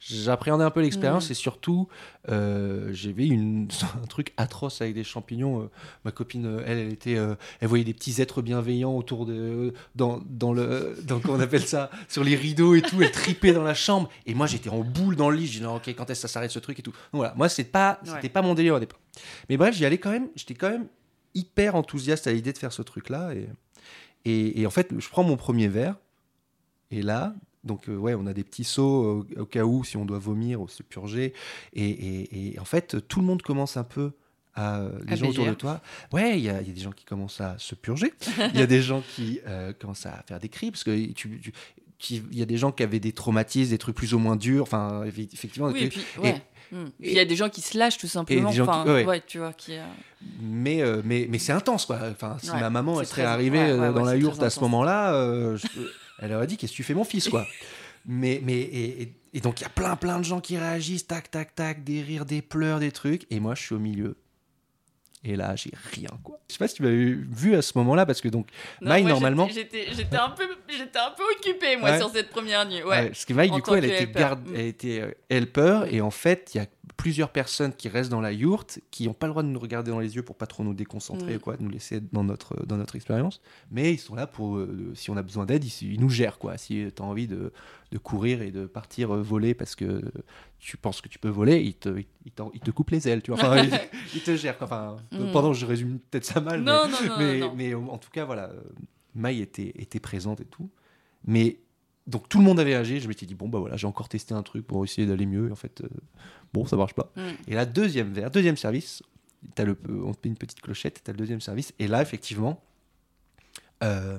[0.00, 1.32] j'appréhendais un peu l'expérience Mhm.
[1.32, 1.88] et surtout,
[2.30, 3.68] euh, j'avais une,
[4.02, 5.62] un truc atroce avec des champignons.
[5.62, 5.70] Euh,
[6.04, 9.74] ma copine, euh, elle, elle était, euh, elle voyait des petits êtres bienveillants autour de,
[9.94, 13.02] dans, dans le, dans, comment on appelle ça, sur les rideaux et tout.
[13.02, 15.46] Elle tripait dans la chambre et moi j'étais en boule dans le lit.
[15.46, 16.92] Je dis non, ok, quand est-ce que ça s'arrête ce truc et tout.
[16.92, 18.28] Donc voilà, moi c'est pas, c'était Ouais.
[18.28, 19.00] pas mon délire au départ.
[19.48, 20.28] Mais bref, j'y allais quand même.
[20.36, 20.86] J'étais quand même
[21.34, 23.48] hyper enthousiaste à l'idée de faire ce truc-là et
[24.24, 25.96] et, et en fait, je prends mon premier verre,
[26.90, 29.96] et là, donc euh, ouais, on a des petits seaux au, au cas où, si
[29.96, 31.32] on doit vomir ou se purger.
[31.72, 34.12] Et, et- et en fait, tout le monde commence un peu
[34.54, 34.82] à.
[35.06, 35.80] Les À gens autour de toi.
[36.12, 38.12] Ouais, il y, a il y a des gens qui commencent à se purger.
[38.52, 41.40] Il y a des gens qui euh, commencent à faire des cris, parce que tu.
[41.40, 41.52] tu-
[41.98, 44.36] qui- il y a des gens qui avaient des traumatismes, des trucs plus ou moins
[44.36, 44.64] durs.
[44.64, 45.68] Enfin, effe- effectivement.
[45.68, 46.42] Oui, et puis, ouais.
[46.72, 46.84] Mm.
[47.00, 48.50] Puis il y a des gens qui se lâchent tout simplement.
[48.50, 49.04] qui- Enfin, ouais.
[49.04, 49.76] ouais, tu vois, qui.
[49.76, 49.82] euh,
[50.40, 51.98] mais, euh, mais, mais c'est intense, quoi.
[52.10, 54.60] Enfin, si Ouais, ma maman elle serait très- arrivée euh, dans la yourte à ce
[54.60, 55.66] moment-là, euh, je-
[56.20, 57.46] elle aurait dit Qu'est-ce que tu fais, mon fils, quoi
[58.06, 61.06] mais, mais, et, et- et donc, il y a plein, plein de gens qui réagissent,
[61.06, 63.26] tac, tac, tac, des rires, des pleurs, des trucs.
[63.30, 64.14] Et moi, je suis au milieu.
[65.24, 66.38] Et là, j'ai rien, quoi.
[66.48, 68.46] Je sais pas si tu m'avais vu à ce moment-là, parce que donc,
[68.82, 69.48] Non, Maï, moi, normalement.
[69.48, 71.98] J'étais un, peu- un peu occupée, moi, Ouais.
[71.98, 72.82] sur cette première nuit.
[72.82, 73.06] Ouais, Ouais.
[73.06, 74.54] parce que Maï, En du coup, elle était, garde, Mm.
[74.54, 76.66] elle était euh, helper, et en fait, il y a
[76.96, 79.90] plusieurs personnes qui restent dans la yourte, qui n'ont pas le droit de nous regarder
[79.90, 81.38] dans les yeux pour pas trop nous déconcentrer, Mm.
[81.40, 83.40] quoi, de nous laisser dans notre, dans notre expérience.
[83.70, 86.38] Mais ils sont là pour, euh, si on a besoin d'aide, ils, ils nous gèrent,
[86.38, 86.56] quoi.
[86.58, 87.52] Si tu as envie de,
[87.90, 90.02] de courir et de partir euh, voler parce que
[90.58, 93.40] tu penses que tu peux voler, ils te, ils te coupent les ailes, tu vois.
[93.40, 93.72] Enfin, ils,
[94.14, 94.56] ils te gèrent.
[94.60, 95.32] Enfin, Mm.
[95.32, 97.54] pendant, je résume peut-être ça mal, mais- Non, non, non, mais, non, non.
[97.56, 98.60] mais en tout cas, voilà, euh,
[99.14, 100.68] Maï était, était présente et tout.
[101.26, 101.58] Mais
[102.06, 103.00] donc tout le monde avait agi.
[103.00, 105.48] Je m'étais dit, bon, bah voilà, j'ai encore testé un truc pour essayer d'aller mieux.
[105.48, 105.88] Et en fait, euh,
[106.52, 107.10] bon, ça marche pas.
[107.16, 107.20] Mm.
[107.48, 109.02] Et là, deuxième verre, deuxième service,
[109.58, 111.72] as le, on te met une petite clochette, tu as le deuxième service.
[111.78, 112.62] Et là, effectivement,
[113.82, 114.18] euh,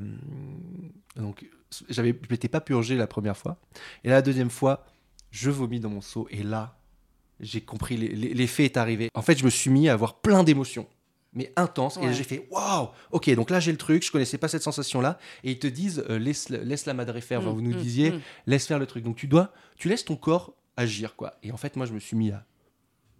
[1.15, 1.45] donc
[1.89, 3.57] j'avais, je m'étais pas purgé la première fois.
[4.03, 4.85] Et là, la deuxième fois,
[5.31, 6.27] je vomis dans mon seau.
[6.31, 6.77] Et là,
[7.39, 9.09] j'ai compris, l'e- l'e- l'effet est arrivé.
[9.13, 10.87] En fait, je me suis mis à avoir plein d'émotions,
[11.35, 11.97] mais intenses.
[12.01, 15.19] Et j'ai fait, waouh, ok, donc là, j'ai le truc, je connaissais pas cette sensation-là.
[15.43, 17.41] Et ils te disent, euh, laisse, laisse la madre faire.
[17.41, 18.21] Mm, vous nous mm, disiez, mm.
[18.47, 19.03] laisse faire le truc.
[19.03, 21.35] Donc tu dois, tu laisses ton corps agir, quoi.
[21.43, 22.45] Et en fait, moi, je me suis mis à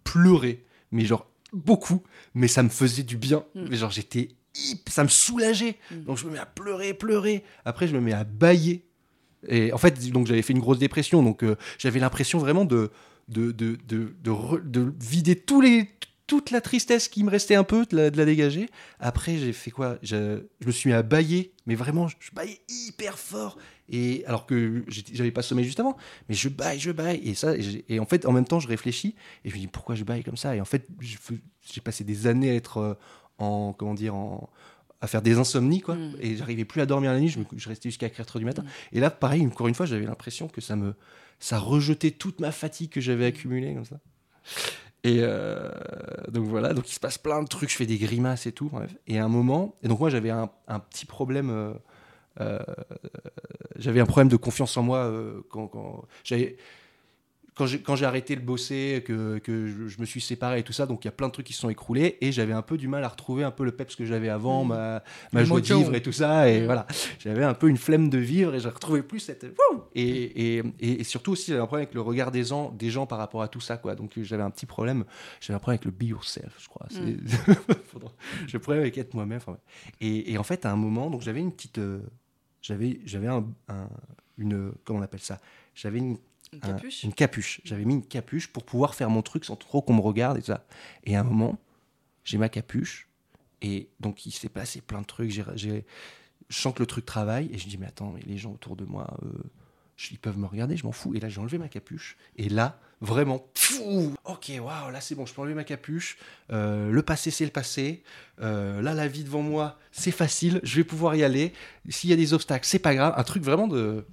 [0.04, 2.02] pleurer, mais genre beaucoup,
[2.34, 3.44] mais ça me faisait du bien.
[3.54, 5.76] Mais genre, j'étais hip, ça me soulageait.
[5.92, 7.44] Donc je me mets à pleurer, pleurer.
[7.66, 8.86] Après, je me mets à bailler.
[9.48, 12.90] Et en fait, donc j'avais fait une grosse dépression, donc euh, j'avais l'impression vraiment de
[13.28, 15.90] de, de, de, de vider tous les,
[16.28, 18.70] toute la tristesse qui me restait un peu, de la, de la dégager.
[19.00, 19.98] Après, j'ai fait quoi?
[20.02, 23.58] Je, je me suis mis à bailler, mais vraiment, je, je baillais hyper fort.
[23.90, 25.96] Et alors que j'avais pas sommeil juste avant,
[26.28, 27.22] mais je baille, je baille.
[27.24, 27.54] Et ça,
[27.88, 30.24] et, en fait, en même temps, je réfléchis et je me dis pourquoi je baille
[30.24, 30.56] comme ça?
[30.56, 32.94] Et en fait, j'ai passé des années à être euh,
[33.38, 34.50] en, comment dire, en,
[35.02, 35.94] à faire des insomnies, quoi.
[35.96, 36.16] Mm.
[36.22, 38.46] Et j'arrivais plus à dormir la nuit, je, me- je restais jusqu'à 4 heures du
[38.46, 38.64] matin.
[38.92, 40.96] Et là, pareil, encore une fois, j'avais l'impression que ça me
[41.38, 44.00] ça rejetait toute ma fatigue que j'avais accumulée comme ça.
[45.04, 45.70] Et euh,
[46.36, 48.70] donc voilà, donc il se passe plein de trucs, je fais des grimaces et tout.
[49.08, 51.74] Et à un moment, et donc moi j'avais un, un petit problème, euh,
[52.42, 52.60] euh,
[53.78, 56.58] j'avais un problème de confiance en moi euh, quand, quand j'avais
[57.56, 60.64] quand j'ai quand j'ai arrêté de bosser, que, que je, je me suis séparé et
[60.64, 62.52] tout ça, donc il y a plein de trucs qui se sont écroulés et j'avais
[62.52, 64.68] un peu du mal à retrouver un peu le peps que j'avais avant, Mm.
[64.68, 66.50] ma, ma joie de vivre et tout ça.
[66.50, 66.66] Et Mm.
[66.66, 66.86] voilà,
[67.20, 69.46] j'avais un peu une flemme de vivre et je retrouvais plus cette.
[69.96, 73.06] Et, et, et, surtout aussi, j'avais un problème avec le regard des gens, des gens
[73.08, 73.78] par rapport à tout ça.
[73.78, 73.96] quoi.
[73.96, 75.06] Donc j'avais un petit problème,
[75.40, 76.88] j'avais un problème avec le be yourself, je crois.
[78.48, 79.38] J'ai un problème avec être moi-même.
[79.38, 79.58] enfin,
[80.02, 81.78] et, et en fait, à un moment, donc j'avais une petite.
[81.78, 82.00] euh,
[82.62, 83.90] j'avais j'avais un, un-
[84.38, 84.72] une.
[84.84, 85.40] Comment on appelle ça?
[85.74, 86.18] J'avais une
[86.64, 87.62] Une un- capuche une capuche.
[87.64, 90.42] J'avais mis une capuche pour pouvoir faire mon truc sans trop qu'on me regarde et
[90.42, 90.66] tout ça.
[91.04, 91.58] Et à un moment,
[92.24, 93.08] j'ai ma capuche
[93.62, 95.32] et donc il s'est passé plein de trucs.
[95.32, 95.86] J'ai,
[96.50, 98.76] je sens que le truc travaille et je dis mais attends, mais les gens autour
[98.76, 99.30] de moi, euh,
[100.12, 101.14] ils peuvent me regarder, je m'en fous.
[101.16, 105.26] Et là j'ai enlevé ma capuche et là vraiment, pfou, ok, waouh, là c'est bon,
[105.26, 106.18] je peux enlever ma capuche.
[106.52, 108.04] Euh, le passé c'est le passé.
[108.42, 111.54] Euh, là la vie devant moi c'est facile, je vais pouvoir y aller.
[111.90, 113.14] S'il y a des obstacles, c'est pas grave.
[113.18, 114.06] Un truc vraiment de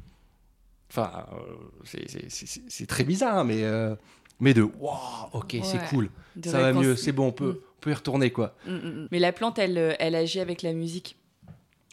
[0.95, 1.95] Enfin, euh,
[2.28, 3.95] c'est- très bizarre, mais, euh,
[4.40, 4.99] mais de waouh,
[5.32, 7.57] ok, c'est cool, de ça va mieux, c'est bon, on peut, Mm.
[7.78, 8.55] on peut y retourner quoi.
[8.66, 9.09] Mm, mm.
[9.11, 11.16] Mais la plante, elle, euh, elle agit avec la musique.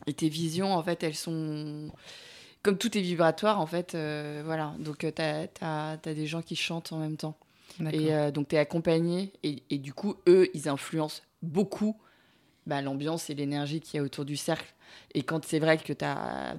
[0.06, 1.91] Et tes visions, en fait, elles sont.
[2.62, 4.74] Comme tout est vibratoire, en fait, euh, voilà.
[4.80, 7.38] Donc, tu as, des gens qui chantent en même temps.
[7.91, 9.32] Et euh, donc, tu es accompagné.
[9.43, 11.95] Et, et du coup, eux, ils influencent beaucoup
[12.66, 14.74] bah, l'ambiance et l'énergie qu'il y a autour du cercle.
[15.14, 16.56] Et quand c'est vrai que tu as.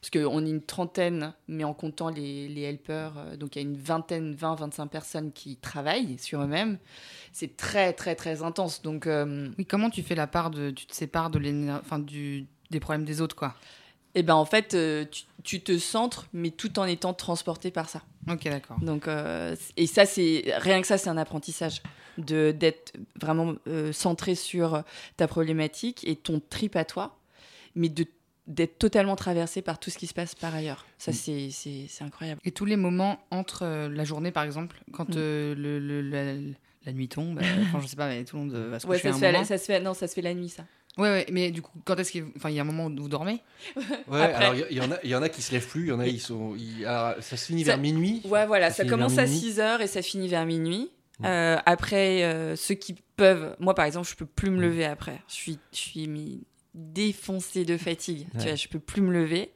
[0.00, 3.64] Parce qu'on est une trentaine, mais en comptant les, les helpers, euh, donc il y
[3.64, 6.78] a une vingtaine, 20, 25 personnes qui travaillent sur eux-mêmes.
[7.32, 8.82] C'est très, très, très intense.
[8.82, 9.06] Donc.
[9.06, 10.70] euh, Oui, comment tu fais la part de.
[10.70, 13.54] Tu te sépares de enfin, du, des problèmes des autres, quoi?
[14.14, 17.88] Et ben en fait, euh, tu, tu te centres, mais tout en étant transporté par
[17.88, 18.02] ça.
[18.30, 18.78] Ok, d'accord.
[18.80, 21.82] Donc, euh, et ça, c'est rien que ça, c'est un apprentissage
[22.16, 24.82] de d'être vraiment euh, centré sur
[25.16, 27.16] ta problématique et ton trip à toi,
[27.74, 28.06] mais de
[28.48, 30.86] d'être totalement traversé par tout ce qui se passe par ailleurs.
[30.98, 31.14] Ça, Mm.
[31.14, 32.40] c'est c'est c'est incroyable.
[32.44, 35.18] Et tous les moments entre euh, la journée, par exemple, quand Mm.
[35.18, 36.34] euh, le, le- la,
[36.86, 37.42] la nuit tombe, euh,
[37.74, 39.12] enfin, je sais pas, mais tout le monde euh, va se Ouais, coucher ça à
[39.12, 39.44] se, un fait, moment.
[39.44, 40.64] ça se fait, non, ça se fait la nuit, ça.
[40.96, 42.96] Ouais, ouais, mais du coup, quand est-ce qu'il enfin, il y a un moment où
[42.96, 43.40] vous dormez?
[44.08, 45.82] Ouais, Après- alors il y, en a, il y en a qui se lèvent plus,
[45.82, 48.20] il y en a ils sont, alors, ça se finit Ça- vers minuit.
[48.24, 49.38] Ouais, voilà, Ça commence à minuit.
[49.38, 50.90] 6 heures et ça finit vers minuit.
[51.20, 51.24] Mm.
[51.26, 55.20] Euh, après, euh, ceux qui peuvent, moi par exemple, je peux plus me lever après.
[55.28, 56.40] Je suis, je suis mis
[56.74, 58.26] défoncée de fatigue.
[58.32, 58.44] Tu Ouais.
[58.44, 59.50] vois, je peux plus me lever.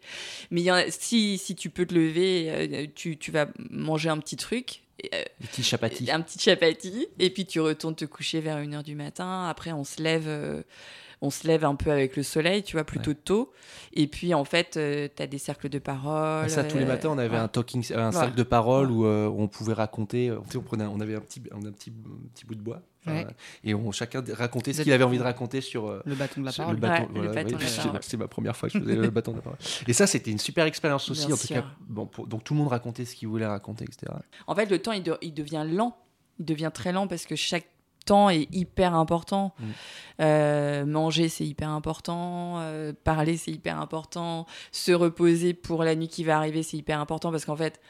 [0.51, 4.19] Mais y a- si, si tu peux te lever, euh, tu, tu vas manger un
[4.19, 4.83] petit truc.
[5.15, 6.11] euh, Les petits chapatis.
[6.13, 9.83] un petit chapati et puis tu retournes te coucher vers 1h du matin après on
[9.85, 10.63] se lève euh,
[11.25, 13.53] on se lève un peu avec le soleil tu vois plutôt tôt
[13.95, 14.73] et puis en fait
[15.17, 17.37] tu as des cercles de parole Ah, ça, tous les euh, matins, on avait ouais.
[17.43, 18.97] un talking, un cercle de parole Ouais.
[18.97, 20.29] où, euh, on pouvait raconter.
[20.31, 22.61] euh, tu sais, on, prenait, on avait un petit, un petit, un petit bout de
[22.61, 22.83] bois.
[23.07, 23.27] Ouais.
[23.65, 25.89] Et on chacun racontait ce qu'il avait envie de raconter sur.
[25.89, 27.33] euh, Le bâton de la parole Ouais, voilà,
[27.69, 27.99] c'est- parole.
[28.03, 29.59] C'est ma première fois que je faisais le bâton de la parole.
[29.89, 31.57] Et ça, c'était une super expérience aussi, Bien en tout sûr.
[31.57, 31.65] cas.
[31.89, 34.13] Bon, pour- donc tout le monde racontait ce qu'il voulait raconter, etc.
[34.47, 35.97] en fait le temps il, de- il devient lent
[36.39, 37.67] il devient très lent parce que chaque
[38.05, 39.55] temps est hyper important.
[39.59, 39.65] Mm.
[40.21, 42.57] Euh, manger c'est hyper important.
[42.61, 44.47] Euh, parler c'est hyper important.
[44.73, 47.81] Se reposer pour la nuit qui va arriver c'est hyper important parce qu'en fait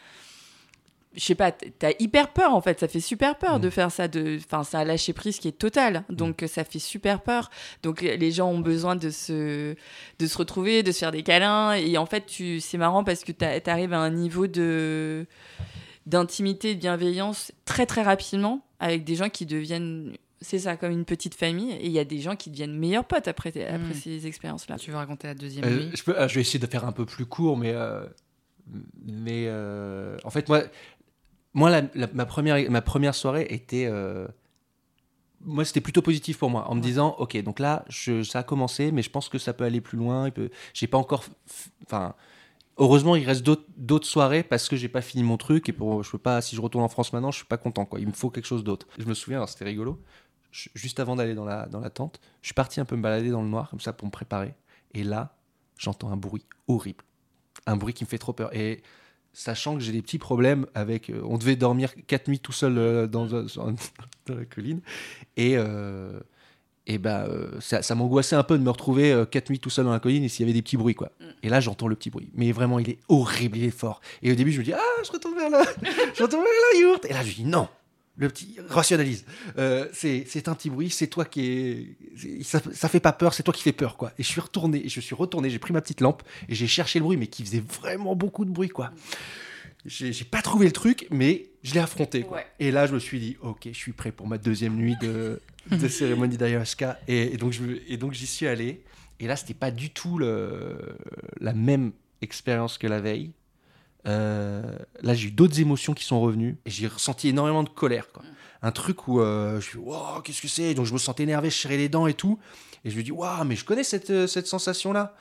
[1.14, 3.60] je sais pas, t'as hyper peur en fait, ça fait super peur Mm.
[3.60, 6.64] de faire ça, de, enfin c'est un lâcher prise qui est total, donc euh, ça
[6.64, 7.50] fait super peur.
[7.82, 9.74] Donc les gens ont besoin de se,
[10.18, 13.24] de se retrouver, de se faire des câlins, et en fait tu, c'est marrant parce
[13.24, 15.26] que t'a- t'arrives à un niveau de
[16.06, 21.04] d'intimité, de bienveillance très très rapidement avec des gens qui deviennent, c'est ça, comme une
[21.04, 23.94] petite famille, et il y a des gens qui deviennent meilleurs potes après, après Mm.
[23.94, 24.76] ces expériences-là.
[24.76, 26.84] Tu veux raconter la deuxième Euh, nuit je, peux, ah, je vais essayer de faire
[26.84, 28.04] un peu plus court, mais, euh,
[29.04, 30.62] mais euh, en fait, moi,
[31.54, 33.86] moi la, la- ma, première, ma première soirée était.
[33.90, 34.26] euh,
[35.44, 36.86] moi, c'était plutôt positif pour moi, en me Ouais.
[36.86, 39.80] disant, ok, donc là, je, ça a commencé, mais je pense que ça peut aller
[39.80, 40.26] plus loin.
[40.28, 41.24] Il peut, j'ai pas encore,
[41.84, 42.14] enfin,
[42.76, 46.10] heureusement, il reste d'autres, soirées parce que j'ai pas fini mon truc et pour, je
[46.10, 47.88] peux pas, si je retourne en France maintenant, je suis pas content.
[47.98, 48.86] Il me faut quelque chose d'autre.
[48.98, 50.00] Je me souviens, c'était rigolo.
[50.50, 53.30] juste avant d'aller dans la, dans la tente, je suis parti un peu me balader
[53.30, 54.54] dans le noir comme ça pour me préparer.
[54.94, 55.36] Et là,
[55.78, 57.04] j'entends un bruit horrible,
[57.66, 58.54] un bruit qui me fait trop peur.
[58.54, 58.82] Et
[59.32, 62.78] sachant que j'ai des petits problèmes avec, euh, on devait dormir quatre nuits tout seul
[62.78, 63.74] euh, dans, dans
[64.28, 64.80] la colline,
[65.36, 66.20] et euh,
[66.86, 69.70] et bah, euh, ça, ça m'angoissait un peu de me retrouver euh, quatre nuits tout
[69.70, 71.12] seul dans la colline et s'il y avait des petits bruits quoi.
[71.20, 71.24] Mm.
[71.44, 74.00] Et là j'entends le petit bruit, mais vraiment il est horrible, il est fort.
[74.22, 75.64] Et au début je me dis ah je retourne vers là,
[76.14, 77.04] je retourne vers la yourte.
[77.04, 77.68] Et là je dis non,
[78.16, 79.24] le petit rationalise.
[79.58, 83.12] Euh, c'est c'est un petit bruit, c'est toi qui est, c'est- ça, ça fait pas
[83.12, 84.10] peur, c'est toi qui fais peur quoi.
[84.18, 86.66] Et je suis retourné, et je suis retourné, j'ai pris ma petite lampe et j'ai
[86.66, 88.90] cherché le bruit, mais qui faisait vraiment beaucoup de bruit quoi.
[89.84, 92.22] J'ai pas trouvé le truc, mais je l'ai affronté.
[92.22, 92.38] quoi.
[92.38, 92.46] Ouais.
[92.58, 95.40] Et là, je me suis dit, ok, je suis prêt pour ma deuxième nuit de,
[95.70, 96.98] de cérémonie d'ayahuasca.
[97.08, 98.82] Et, et donc, je me- et donc, j'y suis allé.
[99.20, 100.76] Et là, c'était pas du tout le,
[101.40, 103.30] la même expérience que la veille.
[104.06, 104.62] Euh,
[105.02, 106.56] là, j'ai eu d'autres émotions qui sont revenues.
[106.66, 108.10] Et j'ai ressenti énormément de colère.
[108.12, 108.24] Quoi.
[108.62, 110.74] Un truc où euh, je suis, wow, qu'est-ce que c'est?
[110.74, 112.38] Donc, je me sentais énervé, je serrais les dents et tout.
[112.84, 115.14] Et je me dis, waouh, mais je connais cette, euh, cette sensation-là.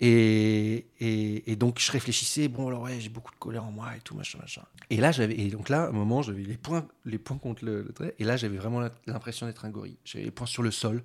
[0.00, 3.90] Et, et, et donc je réfléchissais, bon alors ouais, j'ai beaucoup de colère en moi
[3.96, 4.62] et tout, machin, machin.
[4.90, 7.64] Et là, j'avais, et donc là, à un moment, j'avais les poings, les poings contre
[7.64, 9.96] le, le trait, et là, j'avais vraiment l'impression d'être un gorille.
[10.04, 11.02] J'avais les poings sur le sol,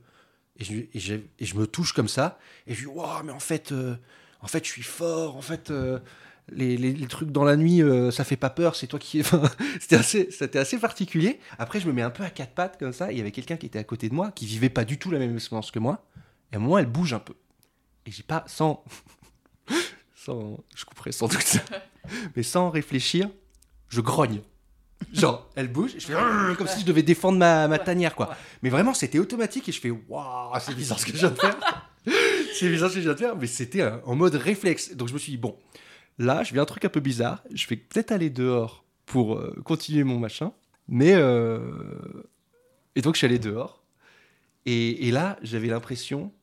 [0.58, 3.32] et je, et j'ai- et je me touche comme ça, et je dis, waouh, mais
[3.32, 3.96] en fait, euh,
[4.42, 6.00] en fait, je suis fort, en fait, euh,
[6.52, 9.20] les, les- les trucs dans la nuit, euh, ça fait pas peur, c'est toi qui.
[9.22, 9.44] Enfin,
[9.80, 11.40] c'était assez, c'était assez particulier.
[11.58, 13.32] Après, je me mets un peu à quatre pattes comme ça, et il y avait
[13.32, 15.72] quelqu'un qui était à côté de moi, qui vivait pas du tout la même expérience
[15.72, 16.06] que moi,
[16.52, 17.36] et à un moment, elle bouge un peu.
[18.06, 18.84] Et j'ai pas, sans,
[20.16, 21.62] sans, je couperai sans doute ça,
[22.36, 23.30] mais sans réfléchir,
[23.90, 24.42] je grogne.
[25.14, 26.14] Genre, elle bouge, et je fais
[26.58, 28.36] comme si je devais défendre ma, ma tanière, quoi.
[28.62, 31.40] Mais vraiment, c'était automatique, et je fais waouh, c'est bizarre ce que je viens de
[31.40, 31.58] faire.
[32.54, 34.96] c'est bizarre ce que je viens de faire, mais c'était euh, en mode réflexe.
[34.96, 35.56] Donc je me suis dit, bon,
[36.18, 39.56] là, je vais un truc un peu bizarre, je vais peut-être aller dehors pour euh,
[39.66, 40.52] continuer mon machin,
[40.88, 41.14] mais.
[41.16, 41.60] euh,
[42.96, 43.84] Et donc je suis allé dehors,
[44.66, 46.34] et, et là, j'avais l'impression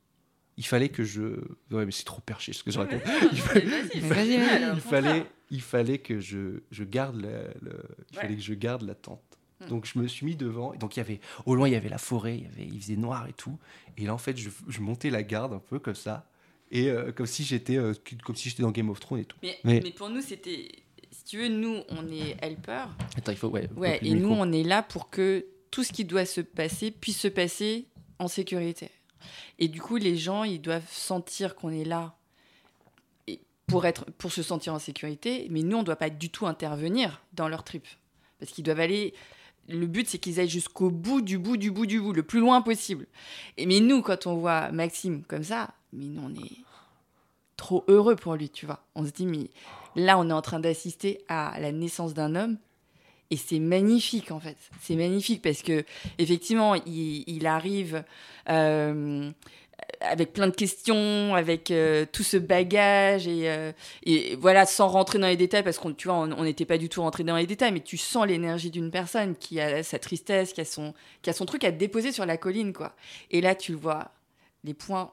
[0.56, 1.22] il fallait que je.
[1.70, 3.02] Ouais, mais c'est trop perché ce que je raconte.
[3.32, 7.28] Il fallait, il fallait, Vas-y, il fallait, il fallait que je, je garde la,
[7.62, 7.82] le-
[8.12, 8.22] il Ouais.
[8.22, 9.20] fallait que je garde la tente.
[9.60, 9.68] Hmm.
[9.68, 10.72] Donc je me suis mis devant.
[10.74, 12.66] Et donc il y avait, au loin il y avait la forêt, il, y avait,
[12.74, 13.58] il faisait noir et tout.
[13.96, 16.28] Et là en fait je, je montais la garde un peu comme ça,
[16.70, 17.94] et euh, comme si j'étais, euh,
[18.24, 19.36] comme si j'étais dans Game of Thrones et tout.
[19.42, 20.68] Mais, Mais- mais pour nous, c'était.
[21.12, 22.84] Si tu veux, nous, on est helper.
[23.16, 23.68] Attends, il faut, ouais.
[23.76, 24.34] Ouais, et nous, micro.
[24.42, 27.86] on est là pour que tout ce qui doit se passer puisse se passer
[28.18, 28.90] en sécurité.
[29.58, 32.16] Et du coup, les gens, ils doivent sentir qu'on est là
[33.66, 36.46] pour, être, pour se sentir en sécurité, mais nous, on ne doit pas du tout
[36.46, 37.86] intervenir dans leur trip.
[38.38, 39.14] Parce qu'ils doivent aller.
[39.68, 42.38] Le but, c'est qu'ils aillent jusqu'au bout du bout du bout du bout, le plus
[42.38, 43.06] loin possible.
[43.56, 46.52] Et mais nous, quand on voit Maxime comme ça, mais nous, on est
[47.56, 48.84] trop heureux pour lui, tu vois.
[48.94, 49.50] On se dit, mais
[49.96, 52.58] là, on est en train d'assister à la naissance d'un homme.
[53.30, 54.56] Et c'est magnifique, en fait.
[54.80, 55.84] C'est magnifique parce que,
[56.18, 58.04] effectivement, il, arrive.
[58.48, 59.30] euh,
[60.00, 63.72] avec plein de questions, avec euh, tout ce bagage et, euh,
[64.04, 66.88] et voilà, sans rentrer dans les détails parce qu'on, tu vois, on n'était pas du
[66.88, 70.52] tout rentré dans les détails, mais tu sens l'énergie d'une personne qui a sa tristesse,
[70.52, 72.94] qui a son, qui a son truc à déposer sur la colline, quoi.
[73.30, 74.10] Et là, tu le vois,
[74.66, 75.10] les points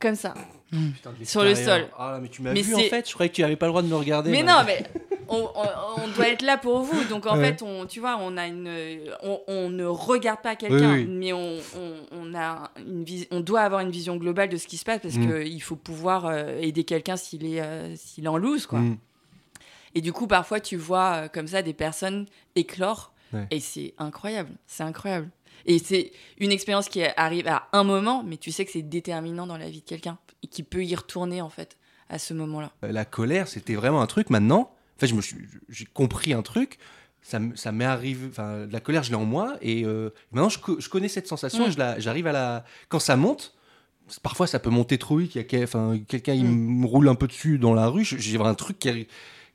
[0.00, 0.34] comme ça.
[0.70, 1.86] Putain, de Sur le sol.
[1.96, 3.70] Ah là, mais tu m'as vu en fait, je croyais que tu n'avais pas le
[3.70, 4.30] droit de me regarder.
[4.32, 4.84] Mais non, mais
[5.28, 7.04] on, on- on doit être là pour vous.
[7.04, 7.52] Donc en Ouais.
[7.52, 8.68] fait, on, tu vois, on a une,
[9.22, 11.06] on, on ne regarde pas quelqu'un, Oui, oui.
[11.08, 14.66] mais on, on, on a une vis- on doit avoir une vision globale de ce
[14.66, 15.28] qui se passe parce Mm.
[15.28, 18.80] que il faut pouvoir euh, aider quelqu'un s'il est, euh, s'il est en loose, quoi.
[18.80, 18.98] Mm.
[19.94, 22.26] Et du coup, parfois, tu vois euh, comme ça des personnes
[22.56, 23.46] éclore, Ouais.
[23.50, 25.28] et c'est incroyable, c'est incroyable.
[25.66, 29.46] Et c'est une expérience qui arrive à un moment, mais tu sais que c'est déterminant
[29.46, 31.76] dans la vie de quelqu'un et qui peut y retourner en fait
[32.08, 32.70] à ce moment-là.
[32.82, 34.30] La colère, c'était vraiment un truc.
[34.30, 35.36] Maintenant, en fait, je me suis,
[35.68, 36.78] j'ai compris un truc.
[37.22, 38.26] Ça, ça m'est arrivé.
[38.30, 39.56] Enfin, la colère, je l'ai en moi.
[39.62, 41.64] Et euh, maintenant, je, je connais cette sensation.
[41.64, 41.68] Mm.
[41.68, 42.64] Et je la- j'arrive à la.
[42.90, 43.54] Quand ça monte,
[44.22, 45.34] parfois ça peut monter trop vite.
[45.34, 48.04] Il y a enfin, quelqu'un il me roule un peu dessus dans la rue.
[48.04, 49.08] J'ai un truc qui, arri-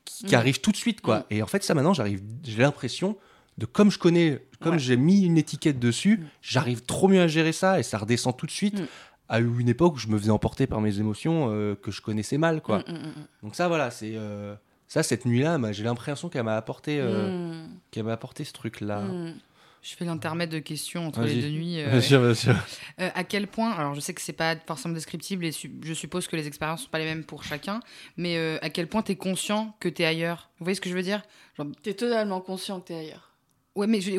[0.06, 0.40] qui, qui Mm.
[0.40, 1.28] arrive tout de suite, quoi.
[1.30, 2.24] Et en fait, ça maintenant, j'arrive.
[2.44, 3.16] J'ai l'impression
[3.60, 4.80] de comme je connais, comme Ouais.
[4.80, 6.26] j'ai mis une étiquette dessus, Mm.
[6.42, 8.80] j'arrive trop mieux à gérer ça et ça redescend tout de suite.
[8.80, 8.86] Mm.
[9.32, 12.40] À une époque où je me faisais emporter par mes émotions euh, que je connaissais
[12.40, 12.80] mal, quoi.
[12.80, 14.56] Mm, Donc ça, voilà, c'est euh,
[14.88, 19.02] ça cette nuit-là, bah, j'ai l'impression qu'elle m'a apporté, euh, qu'elle m'a apporté ce truc-là.
[19.02, 19.36] Mm.
[19.82, 21.80] Je fais l'intermède de questions entre les deux nuits.
[21.80, 22.54] euh, Bien sûr, bien sûr.
[23.00, 25.94] Euh, à quel point, alors je sais que c'est pas forcément descriptible et su- je
[25.94, 27.80] suppose que les expériences sont pas les mêmes pour chacun,
[28.18, 30.50] mais euh, à quel point tu es conscient que tu es ailleurs?
[30.60, 31.22] Vous voyez ce que je veux dire?
[31.58, 33.29] Genre, T'es totalement conscient que t'es ailleurs.
[33.80, 34.12] Ouais, mais je-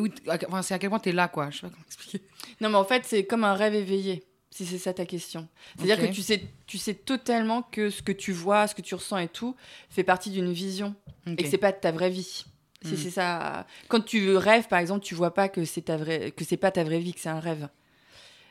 [0.47, 1.49] enfin, c'est à quel point tu es là, quoi.
[1.49, 2.21] Je sais pas comment expliquer.
[2.59, 5.47] Non, mais en fait, c'est comme un rêve éveillé, si c'est ça ta question.
[5.77, 8.95] C'est-à-dire que tu sais, tu sais totalement que ce que tu vois, ce que tu
[8.95, 9.55] ressens et tout,
[9.89, 10.95] fait partie d'une vision
[11.27, 12.45] et que c'est pas de ta vraie vie.
[12.83, 12.97] C'est Mm.
[12.97, 13.67] c'est ça.
[13.89, 16.71] Quand tu rêves, par exemple, tu vois pas que c'est ta vraie, que c'est pas
[16.71, 17.69] ta vraie vie, que c'est un rêve.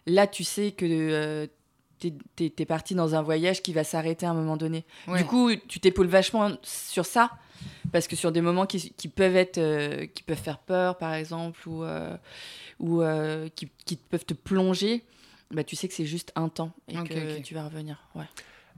[0.06, 1.46] Là, tu sais que euh,
[1.98, 4.84] t'es t'es- t'es parti dans un voyage qui va s'arrêter à un moment donné.
[5.08, 5.18] Ouais.
[5.18, 7.32] Du coup, tu t'épaules vachement sur ça,
[7.92, 11.14] parce que sur des moments qui, qui peuvent être, euh, qui peuvent faire peur, par
[11.14, 12.16] exemple, ou, euh,
[12.78, 15.02] ou euh, qui, qui peuvent te plonger,
[15.50, 18.00] bah, tu sais que c'est juste un temps et que tu vas revenir.
[18.14, 18.24] Ouais.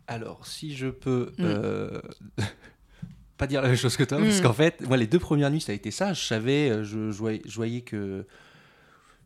[0.07, 1.43] Alors, si je peux Mm.
[1.45, 2.01] euh,
[3.37, 4.43] pas dire la même chose que toi, parce Mm.
[4.43, 6.13] qu'en fait, moi, les deux premières nuits, ça a été ça.
[6.13, 8.27] Je savais, je, je voyais, je voyais que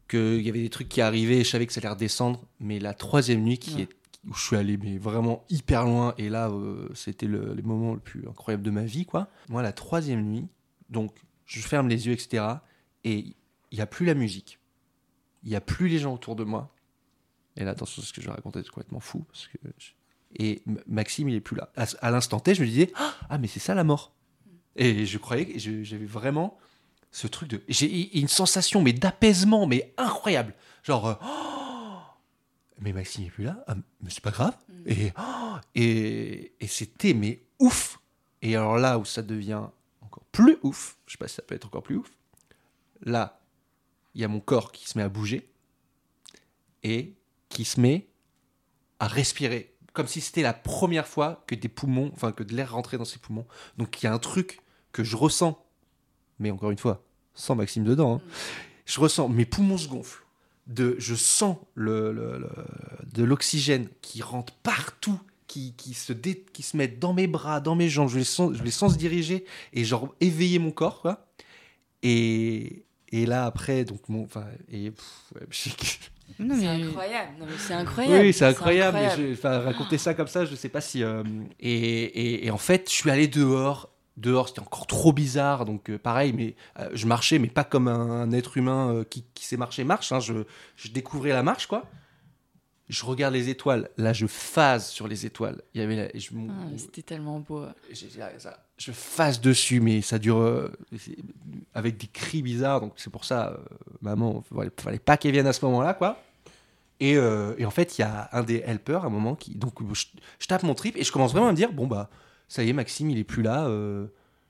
[0.09, 2.45] qu'il y avait des trucs qui arrivaient, je savais que ça allait redescendre.
[2.61, 3.83] Mais la troisième nuit, qui Ouais.
[3.83, 3.89] est
[4.29, 7.95] où je suis allé mais vraiment hyper loin, et là, euh, c'était le, les moments
[7.95, 9.29] le plus incroyable de ma vie, quoi.
[9.49, 10.49] Moi, la troisième nuit,
[10.91, 11.13] donc,
[11.47, 12.45] je ferme les yeux, etc.
[13.05, 13.37] Et
[13.71, 14.59] il n'y a plus la musique.
[15.45, 16.75] Il n'y a plus les gens autour de moi.
[17.57, 19.25] Et là, attention, ce que je raconter, c'est complètement fou.
[19.29, 19.59] Parce que
[20.39, 21.71] Et Maxime, il est plus là.
[21.77, 22.93] À, l'instant T, je me disais,
[23.29, 24.13] ah, mais c'est ça la mort.
[24.75, 26.59] Et je croyais que j'avais vraiment
[27.13, 27.63] ce truc de.
[27.69, 30.53] J'ai une sensation, mais d'apaisement, mais incroyable.
[30.83, 31.66] Genre, oh,
[32.79, 34.57] mais Maxime il est plus là, Ah, mais c'est pas grave.
[34.87, 38.01] Et, oh, et, et c'était, mais ouf.
[38.43, 39.63] Et alors là où ça devient
[40.01, 42.11] encore plus ouf, je sais pas si ça peut être encore plus ouf,
[43.03, 43.41] là,
[44.15, 45.51] il y a mon corps qui se met à bouger
[46.83, 47.15] et
[47.49, 48.09] qui se met
[48.99, 52.73] à respirer comme si c'était la première fois que des poumons, enfin que de l'air
[52.73, 53.47] rentrait dans ses poumons.
[53.79, 54.61] Donc il y a un truc
[54.93, 55.59] que je ressens,
[56.39, 57.03] mais encore une fois,
[57.33, 58.21] sans Maxime dedans, hein.
[58.85, 60.26] je ressens mes poumons se gonflent.
[60.67, 62.49] De, je sens le, le- le-
[63.15, 67.61] de l'oxygène qui rentre partout, qui, qui, se dé- qui se met dans mes bras,
[67.61, 68.09] dans mes jambes.
[68.09, 71.29] Je les sens, je les sens se diriger et genre éveiller mon corps, quoi.
[72.03, 75.71] Et, et là après, donc mon, enfin, et pff, ouais, je-
[76.41, 77.31] Non, C'est mais- incroyable.
[77.39, 78.25] Non, mais c'est incroyable.
[78.27, 78.99] oui, c'est incroyable.
[79.17, 81.05] je- enfin, raconter ça comme ça, je sais pas si.
[81.05, 81.23] euh,
[81.61, 83.91] et, et- et en fait, je suis allé dehors.
[84.17, 85.65] Dehors, c'était encore trop bizarre.
[85.67, 89.05] Donc, euh, pareil, mais euh, je marchais, mais pas comme un, un être humain euh,
[89.05, 90.11] qui, qui sait marcher, marche.
[90.13, 90.21] hein.
[90.21, 90.33] Je,
[90.77, 91.85] je découvrais la marche, quoi.
[92.89, 93.91] Je regarde les étoiles.
[93.99, 95.61] Là, je phase sur les étoiles.
[95.75, 97.65] Il y avait la- je, Ah, C'était tellement beau.
[97.93, 98.09] j'ai-
[98.39, 100.71] ça- je phase dessus, mais ça dure
[101.75, 102.81] avec des cris bizarres.
[102.81, 103.59] Donc c'est pour ça,
[104.01, 106.23] maman, il fallait pas qu'elle vienne à ce moment-là, quoi.
[107.01, 107.13] Et,
[107.59, 109.55] et en fait, il y a un des helpers à un moment qui.
[109.55, 110.05] Donc je,
[110.39, 112.09] je tape mon trip et je commence vraiment à me dire bon, bah,
[112.49, 113.67] ça y est, Maxime, il est plus là.
[113.67, 114.07] euh,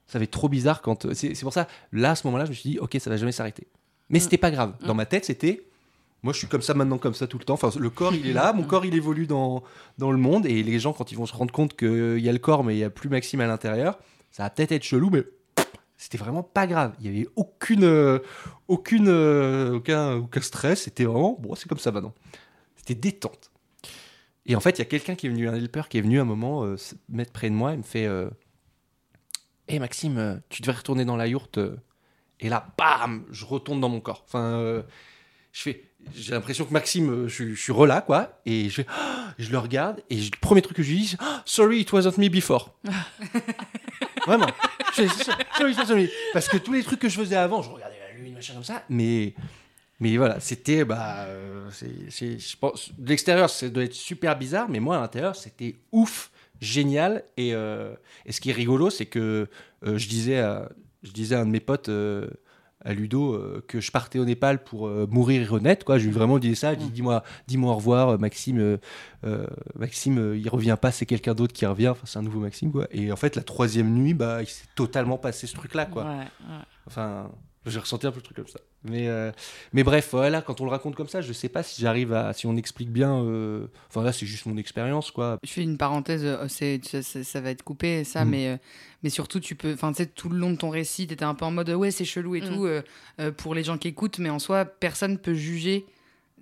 [0.07, 1.13] ça va être trop bizarre quand.
[1.15, 3.17] C'est c'est pour ça, là, à ce moment-là, je me suis dit ok, ça va
[3.17, 3.67] jamais s'arrêter.
[4.09, 4.23] Mais Mm.
[4.23, 4.75] c'était pas grave.
[4.87, 5.63] Dans ma tête, c'était
[6.23, 7.55] Moi, je suis comme ça maintenant, comme ça tout le temps.
[7.55, 9.63] Enfin, le corps, il est là, mon corps, il évolue dans,
[9.99, 10.47] dans le monde.
[10.47, 12.75] Et les gens, quand ils vont se rendre compte qu'il y a le corps, mais
[12.75, 13.99] il n'y a plus Maxime à l'intérieur,
[14.33, 15.25] ça va peut-être être chelou, mais
[15.97, 16.95] c'était vraiment pas grave.
[17.01, 18.19] Il n'y avait aucune, euh,
[18.69, 20.83] aucune, euh, aucun, aucun stress.
[20.83, 22.15] C'était vraiment, bon, c'est comme ça maintenant.
[22.77, 23.51] C'était détente.
[24.47, 26.21] Et en fait, il y a quelqu'un qui est venu, un helper qui est venu
[26.21, 28.09] un moment euh, se mettre près de moi et me fait
[29.69, 31.59] Hé Maxime, euh, tu devrais retourner dans la yourte.
[31.59, 31.77] euh.
[32.39, 34.23] Et là, bam, je retourne dans mon corps.
[34.29, 34.83] Enfin, euh,
[35.53, 35.85] je fais,
[36.15, 38.41] j'ai l'impression que Maxime, euh, je, je suis relâ, quoi.
[38.47, 38.69] Et
[39.39, 41.93] je, le regarde et je- le premier truc que je lui dis, Ah, sorry, it
[41.93, 42.79] wasn't me before.
[44.27, 44.47] Vraiment.
[44.95, 45.09] Je fais,
[45.57, 46.09] sorry, it wasn't me.
[46.33, 48.65] Parce que tous les trucs que je faisais avant, je regardais la lune, machin comme
[48.65, 48.85] ça.
[48.89, 49.35] Mais,
[50.01, 54.39] mais voilà, c'était, bah, euh, c'est, c'est- je pense, de l'extérieur, ça doit être super
[54.39, 56.31] bizarre, mais moi, à l'intérieur, c'était ouf,
[56.61, 57.25] génial.
[57.37, 57.95] Et, euh,
[58.25, 59.49] et ce qui est rigolo, c'est que
[59.87, 60.69] euh, je disais à,
[61.03, 62.29] je disais à un de mes potes, euh,
[62.85, 65.85] à Ludo, euh, que je partais au Népal pour euh, mourir et renaître.
[65.85, 65.99] Quoi.
[65.99, 66.77] Je lui ai vraiment dit ça.
[66.77, 68.59] Dit, dis-moi, dis-moi au revoir, euh, Maxime.
[68.61, 68.77] euh,
[69.25, 71.89] euh, Maxime, euh, il revient pas, c'est quelqu'un d'autre qui revient.
[71.89, 72.71] Enfin, c'est un nouveau Maxime.
[72.71, 72.87] Quoi.
[72.93, 75.87] Et en fait, la troisième nuit, bah, il s'est totalement passé ce truc-là.
[75.87, 76.05] Quoi.
[76.05, 76.63] Ouais, ouais.
[76.87, 77.29] Enfin,
[77.71, 78.61] j'ai ressenti un peu le truc comme ça.
[78.85, 79.33] Mais, euh,
[79.73, 82.33] mais bref, voilà, quand on le raconte comme ça, je sais pas si j'arrive à.
[82.33, 83.23] Si on explique bien.
[83.25, 85.39] euh, Enfin, là, c'est juste mon expérience, quoi.
[85.43, 88.29] Je fais une parenthèse, euh, c'est, ça, ça- ça va être coupé, ça, Mm.
[88.31, 88.61] mais,
[89.03, 89.73] mais surtout, tu peux.
[89.73, 91.91] Enfin, tu sais, tout le long de ton récit, t'étais un peu en mode ouais,
[91.91, 92.45] c'est chelou et Mm.
[92.55, 92.83] tout, euh,
[93.37, 95.87] pour les gens qui écoutent, mais en soi, personne peut juger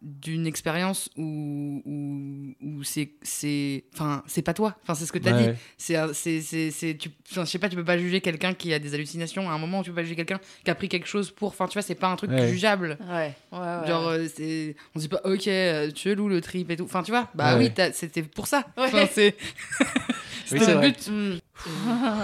[0.07, 3.13] d'une expérience où, où, où c'est.
[3.23, 4.77] c'est- Enfin, c'est pas toi.
[4.83, 5.45] Enfin, c'est ce que t'as dit.
[5.49, 5.57] Ouais.
[5.79, 8.73] C'est, c'est, c'est, c'est- tu, enfin, je sais pas, tu peux pas juger quelqu'un qui
[8.75, 9.49] a des hallucinations.
[9.51, 11.49] À un moment, tu peux pas juger quelqu'un qui a pris quelque chose pour.
[11.49, 12.49] Enfin, tu vois, c'est pas un truc Ouais.
[12.49, 12.99] jugeable.
[13.09, 13.87] Ouais, ouais, ouais.
[13.89, 16.85] Genre, euh, c'est, on dit pas, ok, euh, chelou le trip et tout.
[16.85, 17.65] Enfin, tu vois, bah Ouais.
[17.65, 18.59] oui, t'as- c'était pour ça.
[18.77, 18.85] Ouais.
[18.85, 19.35] Enfin, c'est,
[20.53, 20.91] Oui, c'était le vrai.
[20.93, 21.09] but.
[21.11, 21.39] Mm.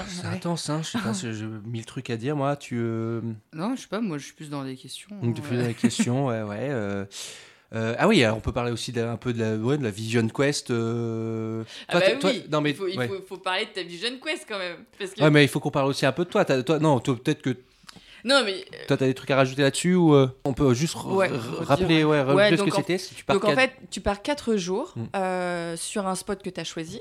[0.06, 0.80] C'est intense, hein.
[0.82, 2.36] Je sais pas si j'ai mille trucs à dire.
[2.36, 2.76] Moi, tu.
[2.78, 3.22] euh,
[3.54, 5.08] Non, je sais pas, moi je suis plus dans les questions.
[5.22, 5.66] Donc, tu hein, ouais.
[5.68, 6.58] la question, ouais, ouais.
[6.68, 7.04] euh,
[7.74, 9.90] euh, ah oui, alors on peut parler aussi d'un peu de la, ouais, de la
[9.90, 10.70] Vision Quest.
[10.70, 13.08] euh, Ah bah t'es- toi- oui, non, mais, il, faut, il ouais.
[13.08, 14.78] faut- faut parler de ta Vision Quest quand même.
[14.98, 15.22] Parce que...
[15.22, 16.44] Ouais, mais il faut qu'on parle aussi un peu de toi.
[16.44, 17.50] T'as- toi non, toi, peut-être que
[18.24, 20.94] Non, mais euh, toi, t'as des trucs à rajouter là-dessus ou euh, on peut juste
[21.04, 22.98] Ouais, rappeler, ouais, rappeler ce que c'était.
[22.98, 25.02] Si tu pars Donc en fait, tu pars 4 jours Mm.
[25.16, 27.00] euh, sur un spot que tu as choisi.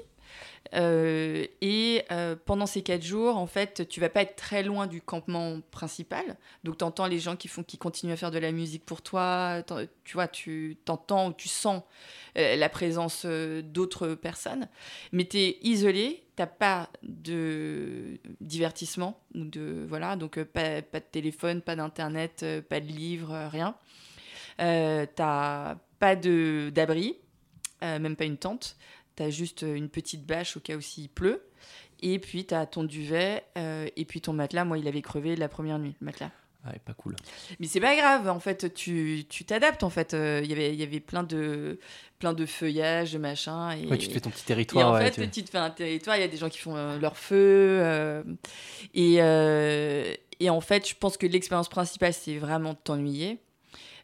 [0.75, 4.87] Euh, et euh, pendant ces 4 jours, en fait, tu vas pas être très loin
[4.87, 6.37] du campement principal.
[6.63, 9.01] Donc tu entends les gens qui, font, qui continuent à faire de la musique pour
[9.01, 9.63] toi.
[10.03, 11.83] Tu vois, tu t'entends ou tu sens
[12.37, 14.67] euh, la présence d'autres personnes.
[15.11, 19.19] Mais tu es isolé, tu pas de divertissement.
[19.33, 23.75] De, voilà, donc pas, de téléphone, pas d'internet, pas de livre, rien.
[24.57, 27.17] T'as pas d'abri,
[27.81, 28.77] même pas une tente.
[29.19, 31.43] T'as juste euh, une petite bâche au cas où s'il pleut.
[32.01, 34.63] Et puis t'as ton duvet euh, et puis ton matelas.
[34.63, 36.31] Moi, il avait crevé la première nuit, le matelas.
[36.65, 37.17] Ouais, pas cool.
[37.59, 39.83] Mais c'est pas grave, en fait, tu tu t'adaptes.
[39.83, 41.79] En fait, Euh, il y avait il y avait plein de
[42.17, 43.71] plein de feuillages, de machin.
[43.71, 44.89] Et, Ouais, tu te fais ton petit et territoire.
[44.89, 45.43] en ouais, fait, tu- tu...
[45.43, 47.35] te fais un territoire, il y a des gens qui font euh, leur feu.
[47.81, 48.23] euh,
[48.93, 49.15] et,
[50.39, 53.39] et en fait, je pense que l'expérience principale, c'est vraiment de t'ennuyer.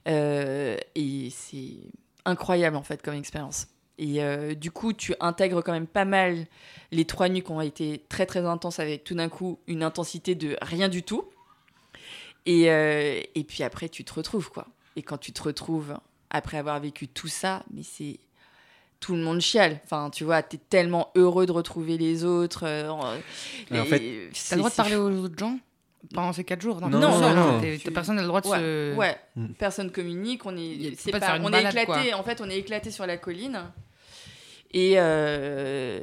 [0.07, 1.77] Et c'est
[2.25, 3.67] incroyable, en fait, comme expérience.
[3.97, 6.47] Et euh, du coup, tu intègres quand même pas mal
[6.91, 10.35] les trois nuits qui ont été très, très intenses, avec tout d'un coup une intensité
[10.35, 11.25] de rien du tout.
[12.45, 14.67] Et, euh, et puis après, tu te retrouves, quoi.
[14.95, 15.97] Et quand tu te retrouves,
[16.29, 18.19] après avoir vécu tout ça, mais c'est
[18.99, 19.79] tout le monde chiale.
[19.83, 22.65] Enfin, tu vois, t'es tellement heureux de retrouver les autres.
[22.65, 23.13] euh, en-
[23.71, 25.57] Mais en et fait, T'as le droit de parler aux autres gens
[26.13, 27.59] pendant ces 4 jours Non, non, non, non.
[27.61, 28.95] t'es- Tu- Personne n'a le droit de Ouais, se.
[28.95, 29.17] ouais.
[29.35, 29.47] Mm.
[29.53, 32.13] personne communique, on est, pas on balade, est éclaté.
[32.13, 33.63] En fait, on est éclaté sur la colline.
[34.77, 36.01] Et, euh,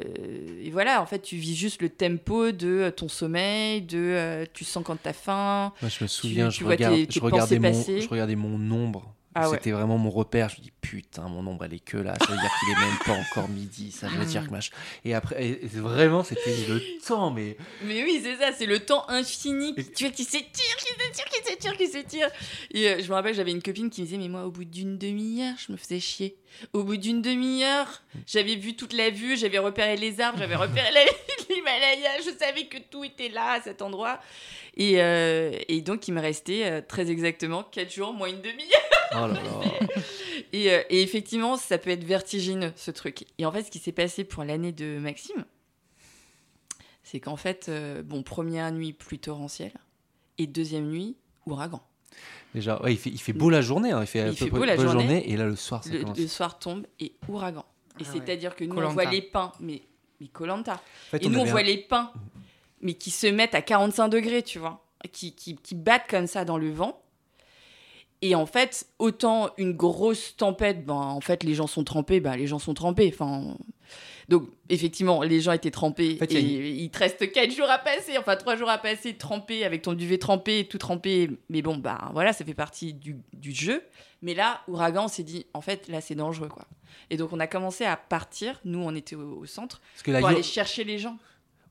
[0.65, 4.65] et voilà, en fait, tu vis juste le tempo de ton sommeil, de euh, tu
[4.65, 5.75] sens quand t'as faim.
[5.83, 8.57] Moi, je me souviens, tu je, tes- regarde, tes je, regardais mon, je regardais mon
[8.57, 9.15] nombre.
[9.35, 9.57] Ah ouais.
[9.57, 10.49] C'était vraiment mon repère.
[10.51, 12.15] Je me dis, putain, mon nombre, elle est que là.
[12.21, 13.91] Ça veut dire qu'il est même pas encore midi.
[13.93, 14.73] Ça veut dire que machin.
[15.05, 17.57] Et après, et- vraiment, c'était le temps, mais.
[17.85, 19.75] Mais oui, c'est ça, c'est le temps infini.
[19.77, 22.29] Et- Tu vois, qui s'étire, qui s'étire, qui s'étire, qui s'étire.
[22.73, 24.65] Et euh, je me rappelle, j'avais une copine qui me disait, mais moi, au bout
[24.65, 26.37] d'une demi-heure, je me faisais chier.
[26.75, 30.91] Au bout d'une demi-heure, j'avais vu toute la vue, j'avais repéré les arbres, j'avais repéré
[30.93, 31.05] la-
[31.55, 34.21] l'Himalaya, je savais que tout était là, à cet endroit.
[34.77, 38.82] Et, euh, et donc, il me restait euh, très exactement 4 jours, moins une demi-heure.
[39.15, 39.41] Oh là là.
[40.55, 43.25] Et, euh, et effectivement, ça peut être vertigineux, ce truc.
[43.39, 45.47] Et en fait, ce qui s'est passé pour l'année de Maxime,
[47.03, 49.73] c'est qu'en fait, euh, bon, première nuit, pluie torrentielle,
[50.39, 51.83] et deuxième nuit, ouragan.
[52.55, 53.93] Déjà, ouais, il, fait, il fait beau la journée.
[53.93, 55.31] hein, Il fait, Il à peu fait près beau la journée.
[55.31, 56.19] Et là, le soir, ça Le, commence.
[56.19, 57.65] le soir tombe et ouragan.
[57.99, 58.21] Et Ah ouais.
[58.21, 59.83] c'est-à-dire que nous, on voit les pins, mais
[60.21, 60.75] mais Colanta.
[60.75, 60.79] En
[61.11, 62.13] fait, Et nous, on voit un- les pins,
[62.83, 66.45] mais qui se mettent à 45 degrés, tu vois, qui, qui, qui battent comme ça
[66.45, 67.02] dans le vent.
[68.23, 72.37] Et en fait, autant une grosse tempête, ben, en fait, les gens sont trempés, ben,
[72.37, 73.11] les gens sont trempés.
[73.13, 73.57] Enfin,
[74.29, 76.15] donc, effectivement, les gens étaient trempés.
[76.15, 79.15] En fait, et il te reste 4 jours à passer, enfin 3 jours à passer,
[79.15, 81.31] trempé, avec ton duvet trempé, tout trempé.
[81.51, 83.83] Mais bon, bah voilà, ça fait partie du, du jeu.
[84.23, 86.67] Mais là, Ouragan, on s'est dit, en fait, là, c'est dangereux, quoi.
[87.11, 88.61] Et donc, on a commencé à partir.
[88.65, 91.19] Nous, on était au, au centre Parce que la pour aller chercher les gens.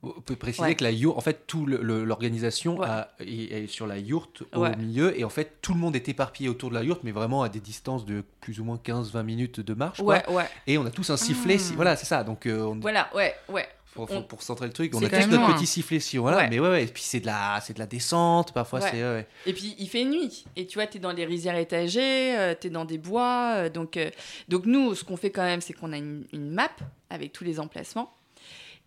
[0.03, 0.75] On peut préciser Ouais.
[0.75, 2.87] que la yourte, en fait, tout l'organisation Ouais.
[3.19, 4.75] est, est sur la yourte au Ouais.
[4.75, 7.43] milieu, et en fait, tout le monde est éparpillé autour de la yourte, mais vraiment
[7.43, 10.01] à des distances de plus ou moins 15-20 minutes de marche.
[10.01, 10.23] quoi.
[10.67, 12.23] Et on a tous un sifflet, si- voilà, c'est ça.
[12.23, 13.67] Donc, euh, on- Voilà, ouais, ouais.
[13.93, 15.53] pour, pour- on- pour centrer le truc, on a tous notre loin.
[15.53, 16.37] petit sifflet, si voilà.
[16.37, 16.49] Ouais.
[16.49, 16.83] Mais ouais, ouais.
[16.85, 18.79] Et puis c'est de la, c'est de la descente, parfois.
[18.79, 18.87] Ouais.
[18.89, 19.27] C'est ouais, ouais.
[19.45, 20.45] Et puis il fait nuit.
[20.55, 23.53] Et tu vois, tu es dans les rizières étagées, euh, tu es dans des bois.
[23.57, 24.09] euh, donc, euh,
[24.47, 26.69] donc nous, ce qu'on fait quand même, c'est qu'on a une, une map
[27.11, 28.11] avec tous les emplacements.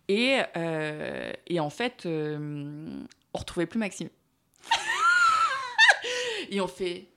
[0.07, 3.03] Et, euh, et en fait, euh,
[3.33, 4.09] on retrouvait plus Maxime.
[6.49, 7.07] et on fait,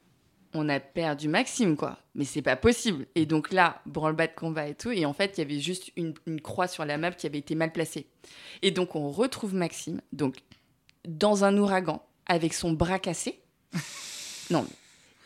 [0.55, 1.99] on a perdu Maxime, quoi.
[2.15, 3.07] Mais c'est pas possible.
[3.15, 4.91] Et donc là, branle-bas de combat et tout.
[4.91, 7.39] Et en fait, il y avait juste une, une croix sur la map qui avait
[7.39, 8.07] été mal placée.
[8.63, 10.37] Et donc, on retrouve Maxime, donc
[11.07, 13.41] dans un ouragan, avec son bras cassé.
[14.51, 14.67] non,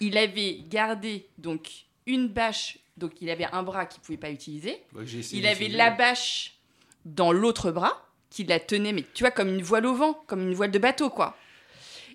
[0.01, 1.71] il avait gardé donc
[2.07, 4.83] une bâche, donc il avait un bras qu'il pouvait pas utiliser.
[5.01, 6.59] Essayé Il avait la bâche
[7.05, 10.41] dans l'autre bras, qui la tenait, mais tu vois, comme une voile au vent, comme
[10.41, 11.37] une voile de bateau, quoi.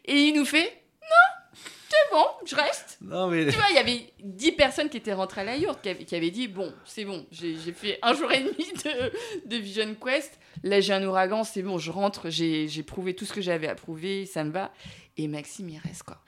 [0.06, 2.98] Et il nous fait Non, c'est bon, je reste.
[3.02, 3.46] Non, mais.
[3.48, 6.06] Tu vois, il y avait 10 personnes qui étaient rentrées à la yourte, qui avaient,
[6.06, 9.96] qui avaient dit Bon, c'est bon, j'ai fait un jour et demi de, de Vision
[9.96, 10.40] Quest.
[10.64, 13.76] Là, j'ai un ouragan, c'est bon, je rentre, j'ai prouvé tout ce que j'avais à
[13.76, 14.72] prouver, ça me va.
[15.18, 16.20] Et Maxime, il reste, quoi.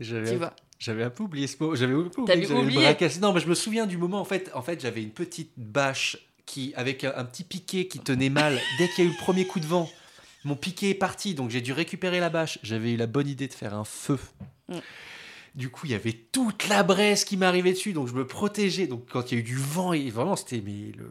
[0.00, 0.54] J'avais Tu vois.
[0.78, 1.76] J'avais un peu oublié ce mot.
[1.76, 3.20] J'avais oublié que j'avais le bras cassé.
[3.20, 4.20] Non, mais je me souviens du moment.
[4.20, 7.98] En fait, en fait j'avais une petite bâche qui, avec un, un petit piquet qui
[7.98, 8.60] tenait mal.
[8.78, 9.90] Dès qu'il y a eu le premier coup de vent,
[10.44, 11.34] mon piquet est parti.
[11.34, 12.58] Donc j'ai dû récupérer la bâche.
[12.62, 14.18] J'avais eu la bonne idée de faire un feu.
[14.68, 14.78] Mm.
[15.54, 17.92] Du coup, il y avait toute la braise qui m'arrivait dessus.
[17.92, 18.86] Donc je me protégeais.
[18.86, 21.10] Donc quand il y a eu du vent, et vraiment, c'était mais le.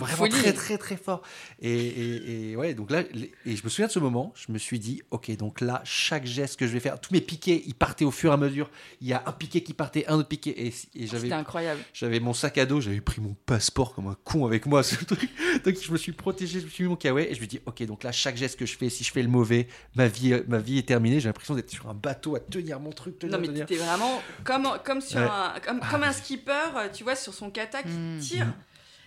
[0.00, 0.32] Vraiment Folie.
[0.32, 1.22] très très très fort
[1.60, 3.02] et, et- et ouais donc là
[3.46, 6.26] et je me souviens de ce moment je me suis dit ok donc là chaque
[6.26, 8.70] geste que je vais faire tous mes piquets ils partaient au fur et à mesure
[9.00, 11.80] il y a un piquet qui partait un autre piquet et, et j'avais C'était incroyable.
[11.92, 14.94] j'avais mon sac à dos, j'avais pris mon passeport comme un con avec moi, ce
[15.04, 15.28] truc.
[15.64, 17.60] Donc je me suis protégé, je me suis mis mon kawaii et je me dis,
[17.66, 20.34] ok, donc là, chaque geste que je fais, si je fais le mauvais, ma vie,
[20.48, 21.20] ma vie est terminée.
[21.20, 23.66] J'ai l'impression d'être sur un bateau à tenir mon truc, tenir, Non, mais tenir.
[23.66, 25.26] t'étais vraiment comme, comme, sur Ouais.
[25.28, 28.18] un, comme, comme un skipper, euh, tu vois, sur son kata qui Mm.
[28.20, 28.46] tire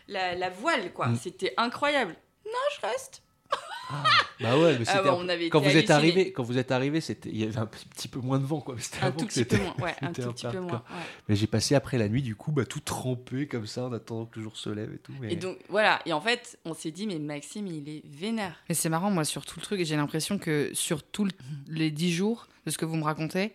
[0.08, 1.08] la, la voile, quoi.
[1.08, 1.16] Mm.
[1.18, 2.16] C'était incroyable.
[2.46, 2.52] Non,
[2.82, 3.22] je reste.
[4.40, 6.42] Bah ouais, mais Ah c'était ouais, un on avait quand été vous êtes arrivé, quand
[6.44, 8.76] vous êtes arrivé, c'était il y avait un petit, peu moins de vent quoi.
[9.02, 9.76] Un avant tout que petit peu c'était- moins.
[9.86, 10.74] Ouais, un tout un petit peu moins.
[10.90, 11.04] ouais.
[11.28, 14.26] Mais j'ai passé après la nuit du coup, bah tout trempé comme ça en attendant
[14.26, 15.14] que le jour se lève et tout.
[15.20, 15.34] Mais...
[15.34, 16.00] Et donc, voilà.
[16.06, 18.56] Et en fait, on s'est dit, mais Maxime, il est vénère.
[18.70, 21.28] Mais c'est marrant, moi, sur tout le truc, et j'ai l'impression que sur tous
[21.68, 23.54] les dix jours de ce que vous me racontez,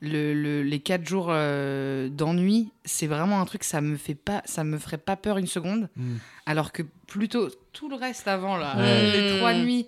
[0.00, 4.42] le, le- les quatre jours euh, d'ennui, c'est vraiment un truc, ça me fait pas,
[4.44, 6.16] ça me ferait pas peur une seconde, Mm.
[6.46, 8.74] alors que plutôt tout le reste avant, là,
[9.12, 9.86] les trois nuits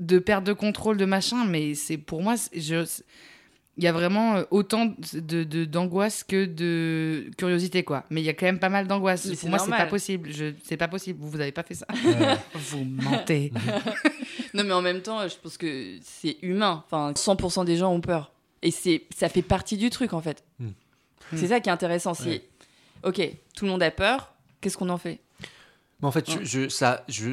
[0.00, 2.84] de perte de contrôle, de machin, mais c'est pour moi, je,
[3.78, 8.04] il y a vraiment euh, autant de, d'angoisse que de curiosité, quoi.
[8.10, 9.26] Mais il y a quand même pas mal d'angoisse.
[9.28, 10.30] Pour c'est moi, c'est pas possible.
[10.32, 11.18] Je, c'est pas possible.
[11.22, 11.86] Vous, vous avez pas fait ça.
[12.54, 13.52] Vous mentez.
[14.54, 16.84] Non, mais en même temps, je pense que c'est humain.
[16.86, 18.31] Enfin, 100% des gens ont peur.
[18.62, 20.44] Et c'est, ça fait partie du truc, en fait.
[20.58, 20.68] Mm.
[21.34, 22.14] C'est ça qui est intéressant.
[22.14, 22.48] C'est, Ouais.
[23.04, 23.20] ok,
[23.56, 24.32] tout le monde a peur.
[24.60, 25.18] Qu'est-ce qu'on en fait?
[26.00, 27.30] Mais en fait, je- ça, je,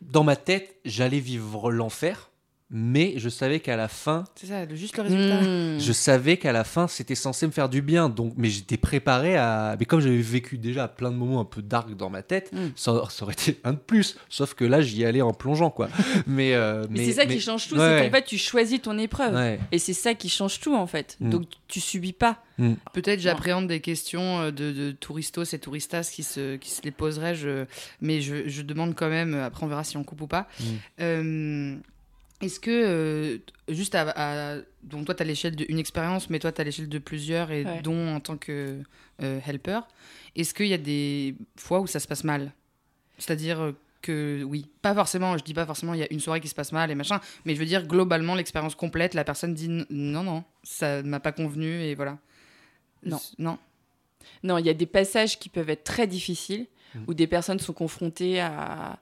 [0.00, 2.30] dans ma tête, j'allais vivre l'enfer,
[2.68, 5.40] mais je savais qu'à la fin, C'est ça, juste le résultat.
[5.40, 5.78] Mm.
[5.80, 8.08] je savais qu'à la fin, c'était censé me faire du bien.
[8.08, 9.76] Donc, mais j'étais préparé à.
[9.78, 12.68] Mais comme j'avais vécu déjà plein de moments un peu dark dans ma tête, Mm.
[12.74, 14.16] ça, ça aurait été un de plus.
[14.28, 15.88] Sauf que là, j'y allais en plongeant, quoi.
[16.26, 18.98] mais, euh, Mais, c'est ça qui change tout, ouais, c'est qu'en fait, tu choisis ton
[18.98, 19.34] épreuve.
[19.34, 19.60] Ouais.
[19.70, 21.16] Et c'est ça qui change tout, en fait.
[21.20, 21.30] Mm.
[21.30, 22.42] Donc, tu subis pas.
[22.94, 26.90] Peut-être j'appréhende des questions euh, de, de touristos et touristas qui se, qui se les
[26.90, 27.66] poseraient, je,
[28.00, 30.48] mais je, je demande quand même, après on verra si on coupe ou pas.
[31.00, 31.76] Euh,
[32.42, 36.52] Est-ce que, euh, juste à, à- donc toi tu as l'échelle d'une expérience, mais toi
[36.52, 37.80] tu as l'échelle de plusieurs, et Ouais.
[37.82, 38.80] dont en tant que
[39.22, 39.80] euh, helper,
[40.34, 42.52] est-ce qu'il y a des fois où ça se passe mal?
[43.18, 43.72] C'est-à-dire
[44.02, 46.54] que, oui, pas forcément, je dis pas forcément il y a une soirée qui se
[46.54, 50.22] passe mal et machin, mais je veux dire globalement l'expérience complète, la personne dit non,
[50.22, 52.18] non, ça m'a pas convenu et voilà.
[53.02, 53.18] Non.
[53.38, 53.58] Non.
[54.42, 56.98] Non, il y a des passages qui peuvent être très difficiles, Mm.
[57.08, 58.98] où des personnes sont confrontées à,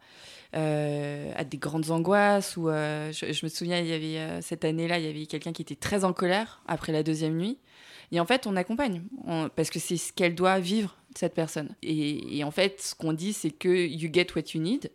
[0.55, 2.57] à des grandes angoisses.
[2.57, 5.52] Ou, euh, je, me souviens, il y avait, euh, cette année-là, il y avait quelqu'un
[5.52, 7.59] qui était très en colère après la deuxième nuit.
[8.12, 9.02] Et en fait, on accompagne,
[9.57, 11.74] parce que c'est ce qu'elle doit vivre, cette personne.
[11.82, 14.90] Et en fait, ce qu'on dit, c'est que you get what you need.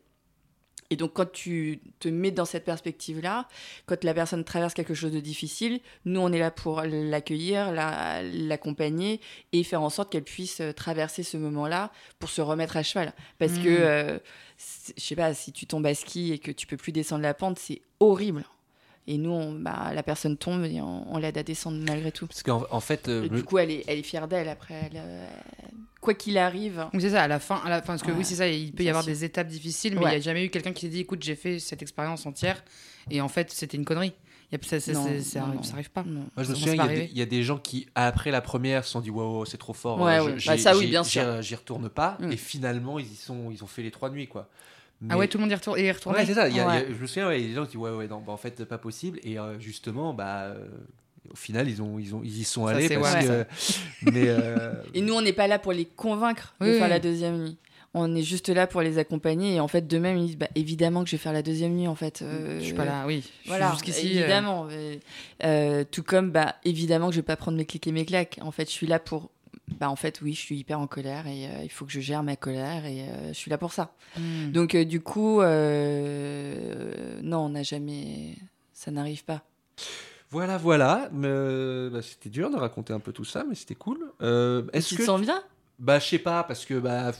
[0.91, 3.47] Et donc, quand tu te mets dans cette perspective-là,
[3.85, 8.23] quand la personne traverse quelque chose de difficile, nous, on est là pour l'accueillir, la-
[8.23, 9.21] l'accompagner
[9.51, 13.13] et faire en sorte qu'elle puisse traverser ce moment-là pour se remettre à cheval.
[13.37, 13.83] Parce que, Mm.
[13.83, 14.19] euh,
[14.97, 17.33] je sais pas, si tu tombes à ski et que tu peux plus descendre la
[17.35, 18.43] pente, c'est horrible.
[19.11, 22.27] Et nous, on- bah, la personne tombe et on, on l'aide à descendre malgré tout.
[22.27, 24.75] Parce qu'en en fait, euh, le- du coup, elle est, elle est fière d'elle après.
[24.91, 25.25] elle, euh,
[25.99, 26.85] quoi qu'il arrive.
[26.93, 28.17] Oui, c'est ça, à la fin, à la fin parce que Ouais.
[28.19, 30.09] oui, c'est ça, il peut y avoir des étapes difficiles, mais il Ouais.
[30.11, 32.63] n'y a jamais eu quelqu'un qui s'est dit, écoute, j'ai fait cette expérience entière,
[33.09, 34.13] et en fait, c'était une connerie.
[34.51, 35.63] Il y a- ça, ça, Non, ça- ça non, arrive, non.
[35.63, 36.03] ça arrive pas.
[36.03, 36.25] Non.
[36.35, 38.31] Moi, je me souviens, il y, a des, il y a des gens qui, après
[38.31, 39.99] la première, se sont dit Waouh, c'est trop fort.
[40.01, 41.41] Ouais, euh, Bah, ça, oui, bien sûr.
[41.41, 42.17] J'y retourne pas.
[42.19, 42.31] Mm.
[42.31, 44.27] Et finalement, ils, y sont, ils ont fait les trois nuits.
[44.27, 44.47] quoi.
[45.09, 45.79] Ah ouais, tout le monde y retourne.
[45.79, 45.91] Et y.
[45.91, 46.49] Ouais, c'est ça.
[46.49, 46.87] il y a- il y a- Ouais.
[46.89, 48.33] je me souviens, ouais, il y a des gens qui disent Ouais, ouais, non, bah,
[48.33, 49.19] en fait, pas possible.
[49.23, 50.41] Et euh, justement, bah.
[50.47, 50.65] euh,
[51.31, 53.45] au final, ils, ont, ils, ont, ils y sont Ça, allés c'est parce ouais,
[54.03, 54.11] que.
[54.11, 56.89] mais euh, Et nous, on n'est pas là pour les convaincre de Oui, faire oui.
[56.89, 57.57] la deuxième nuit.
[57.95, 59.55] On est juste là pour les accompagner.
[59.55, 61.87] Et en fait, d'eux-mêmes, ils disent bah, évidemment que je vais faire la deuxième nuit.
[61.87, 63.21] En fait, Euh, Je suis pas là, oui.
[63.21, 64.07] Je suis Voilà, jusqu'ici.
[64.07, 64.67] euh, évidemment.
[64.71, 64.95] Euh,
[65.43, 68.37] euh, tout comme, bah, évidemment que je vais pas prendre mes clics et mes claques.
[68.41, 69.29] En fait, je suis là pour.
[69.79, 71.99] Bah, en fait, oui, je suis hyper en colère et euh, il faut que je
[71.99, 73.93] gère ma colère et euh, je suis là pour ça.
[74.17, 74.51] hmm.
[74.51, 78.35] Donc, euh, du coup, euh, non, on n'a jamais.
[78.73, 79.43] Ça n'arrive pas.
[80.31, 81.09] voilà, voilà.
[81.11, 83.99] Mais, euh, bah, c'était dur de raconter un peu tout ça, mais c'était cool.
[84.21, 85.01] Euh, Est-ce tu que.
[85.01, 85.41] te sens bien?
[85.79, 87.11] Bah, je sais pas, parce que bah,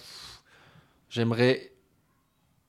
[1.09, 1.71] j'aimerais.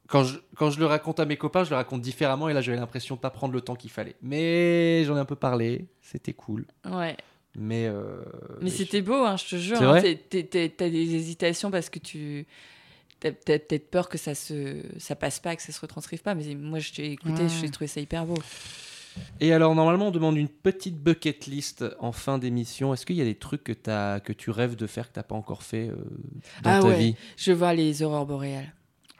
[0.09, 2.61] Quand je, quand je le raconte à mes copains, je le raconte différemment, et là,
[2.61, 4.17] j'avais l'impression de pas prendre le temps qu'il fallait.
[4.23, 6.67] Mais j'en ai un peu parlé, c'était cool.
[6.85, 7.17] Ouais.
[7.57, 7.87] Mais.
[7.87, 8.23] euh,
[8.61, 9.83] Mais je- c'était beau, hein, je te jure.
[9.83, 10.01] Hein.
[10.31, 12.47] T'as des hésitations parce que tu.
[13.21, 16.35] T'as peut-être peur que ça se ça passe pas, que ça se retranscrive pas.
[16.35, 17.49] Mais moi, je t'ai écouté, Ouais.
[17.61, 18.39] j'ai trouvé ça hyper beau.
[19.41, 22.95] Et alors, normalement, on demande une petite bucket list en fin d'émission.
[22.95, 25.25] Est-ce qu'il y a des trucs que, as, que tu rêves de faire que t'as
[25.25, 25.97] pas encore fait euh,
[26.63, 26.97] dans Ah ta ouais.
[26.99, 27.17] vie?
[27.37, 28.73] Je veux voir les aurores boréales.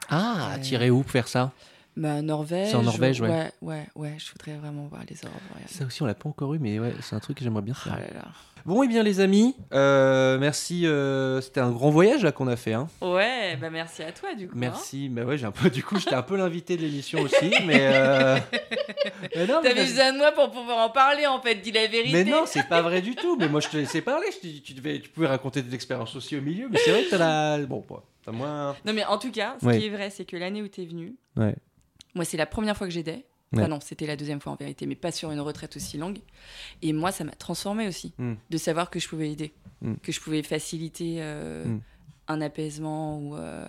[0.09, 0.61] Ah, Ouais.
[0.61, 1.51] tirer où pour faire ça?
[1.97, 2.69] Bah, Norvège.
[2.69, 3.29] C'est en Norvège, ouais.
[3.29, 4.13] Ouais, ouais, ouais.
[4.17, 5.67] Je voudrais vraiment voir les aurores boréales.
[5.69, 7.73] Ça aussi, on l'a pas encore eu, mais ouais, c'est un truc que j'aimerais bien
[7.77, 7.99] Ah faire.
[7.99, 8.27] là là.
[8.63, 10.85] Bon, et bien, les amis, euh, merci.
[10.85, 12.73] euh, C'était un grand voyage là qu'on a fait.
[12.73, 12.87] Hein.
[13.01, 14.53] Ouais, bah merci à toi du coup.
[14.53, 14.59] hein.
[14.59, 15.09] Merci.
[15.11, 15.69] Mais ouais, j'ai un peu.
[15.71, 17.79] Du coup, j'étais un peu l'invité de l'émission aussi, mais.
[17.81, 18.37] euh,
[19.35, 21.87] mais non, mais T'avais besoin de moi pour pouvoir en parler en fait, dis la
[21.87, 22.23] vérité.
[22.23, 23.35] Mais non, c'est pas vrai du tout.
[23.37, 24.27] Mais moi, je te laissais parler.
[24.43, 26.67] Je tu, devais, tu pouvais raconter des expériences aussi au milieu.
[26.69, 27.17] Mais c'est vrai que t'as
[27.57, 27.65] la.
[27.65, 28.75] Bon, bah, t'as moins.
[28.85, 29.79] Non, mais en tout cas, ce Ouais.
[29.79, 31.55] qui est vrai, c'est que l'année où t'es venu, Ouais.
[32.15, 33.25] Moi, c'est la première fois que j'aidais.
[33.53, 33.67] Enfin, Ouais.
[33.67, 36.19] non, c'était la deuxième fois en vérité, mais pas sur une retraite aussi longue.
[36.81, 38.33] Et moi, ça m'a transformé aussi, Mm.
[38.49, 39.51] de savoir que je pouvais aider,
[39.81, 39.95] Mm.
[40.01, 41.81] que je pouvais faciliter euh, Mm.
[42.29, 43.65] un apaisement, ou, euh,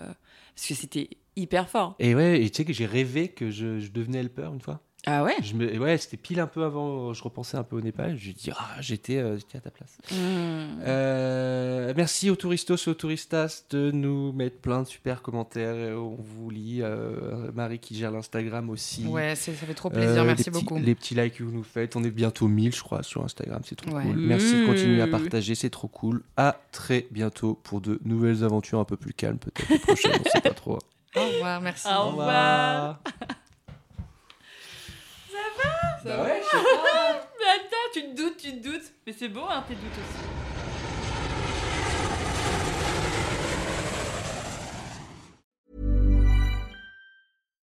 [0.54, 1.96] parce que c'était hyper fort.
[1.98, 4.80] Et ouais, et tu sais que j'ai rêvé que je, je devenais helper une fois.
[5.04, 7.12] Ah ouais Je me, ouais, c'était pile un peu avant.
[7.12, 8.16] Je repensais un peu au Népal.
[8.16, 9.98] Je me dis, ah, j'étais, euh, j'étais à ta place.
[10.12, 10.80] Mm.
[10.86, 15.98] Euh, merci aux touristos et aux touristas de nous mettre plein de super commentaires.
[15.98, 16.82] On vous lit.
[16.82, 19.04] euh, Marie qui gère l'Instagram aussi.
[19.06, 20.78] Ouais, ça fait trop Euh, plaisir, merci les petits- beaucoup.
[20.78, 21.96] Les petits likes que vous nous faites.
[21.96, 23.60] On est bientôt 1000, je crois, sur Instagram.
[23.64, 24.04] C'est trop Ouais.
[24.04, 24.16] cool.
[24.18, 25.10] Merci de continuer à Mmh.
[25.10, 25.54] partager.
[25.56, 26.22] C'est trop cool.
[26.36, 30.12] À très bientôt pour de nouvelles aventures un peu plus calmes, peut-être prochaines.
[30.24, 30.78] on sait pas trop.
[31.16, 31.88] Au revoir, merci.
[31.88, 33.00] Au revoir.
[36.04, 37.28] Bah ouais, je sais pas.
[37.38, 38.92] Mais attends, tu te doutes, tu te doutes.
[39.06, 40.24] Mais c'est beau, hein, tes doutes aussi.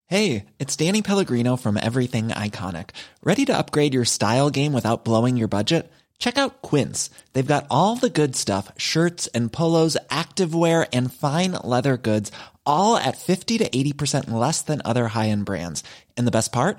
[0.06, 2.90] Hey, it's Danny Pellegrino from Everything Iconic.
[3.22, 5.90] Ready to upgrade your style game without blowing your budget?
[6.18, 7.10] Check out Quince.
[7.32, 12.30] They've got all the good stuff shirts and polos, activewear, and fine leather goods,
[12.64, 15.82] all at 50 to 80% less than other high end brands.
[16.16, 16.78] And the best part?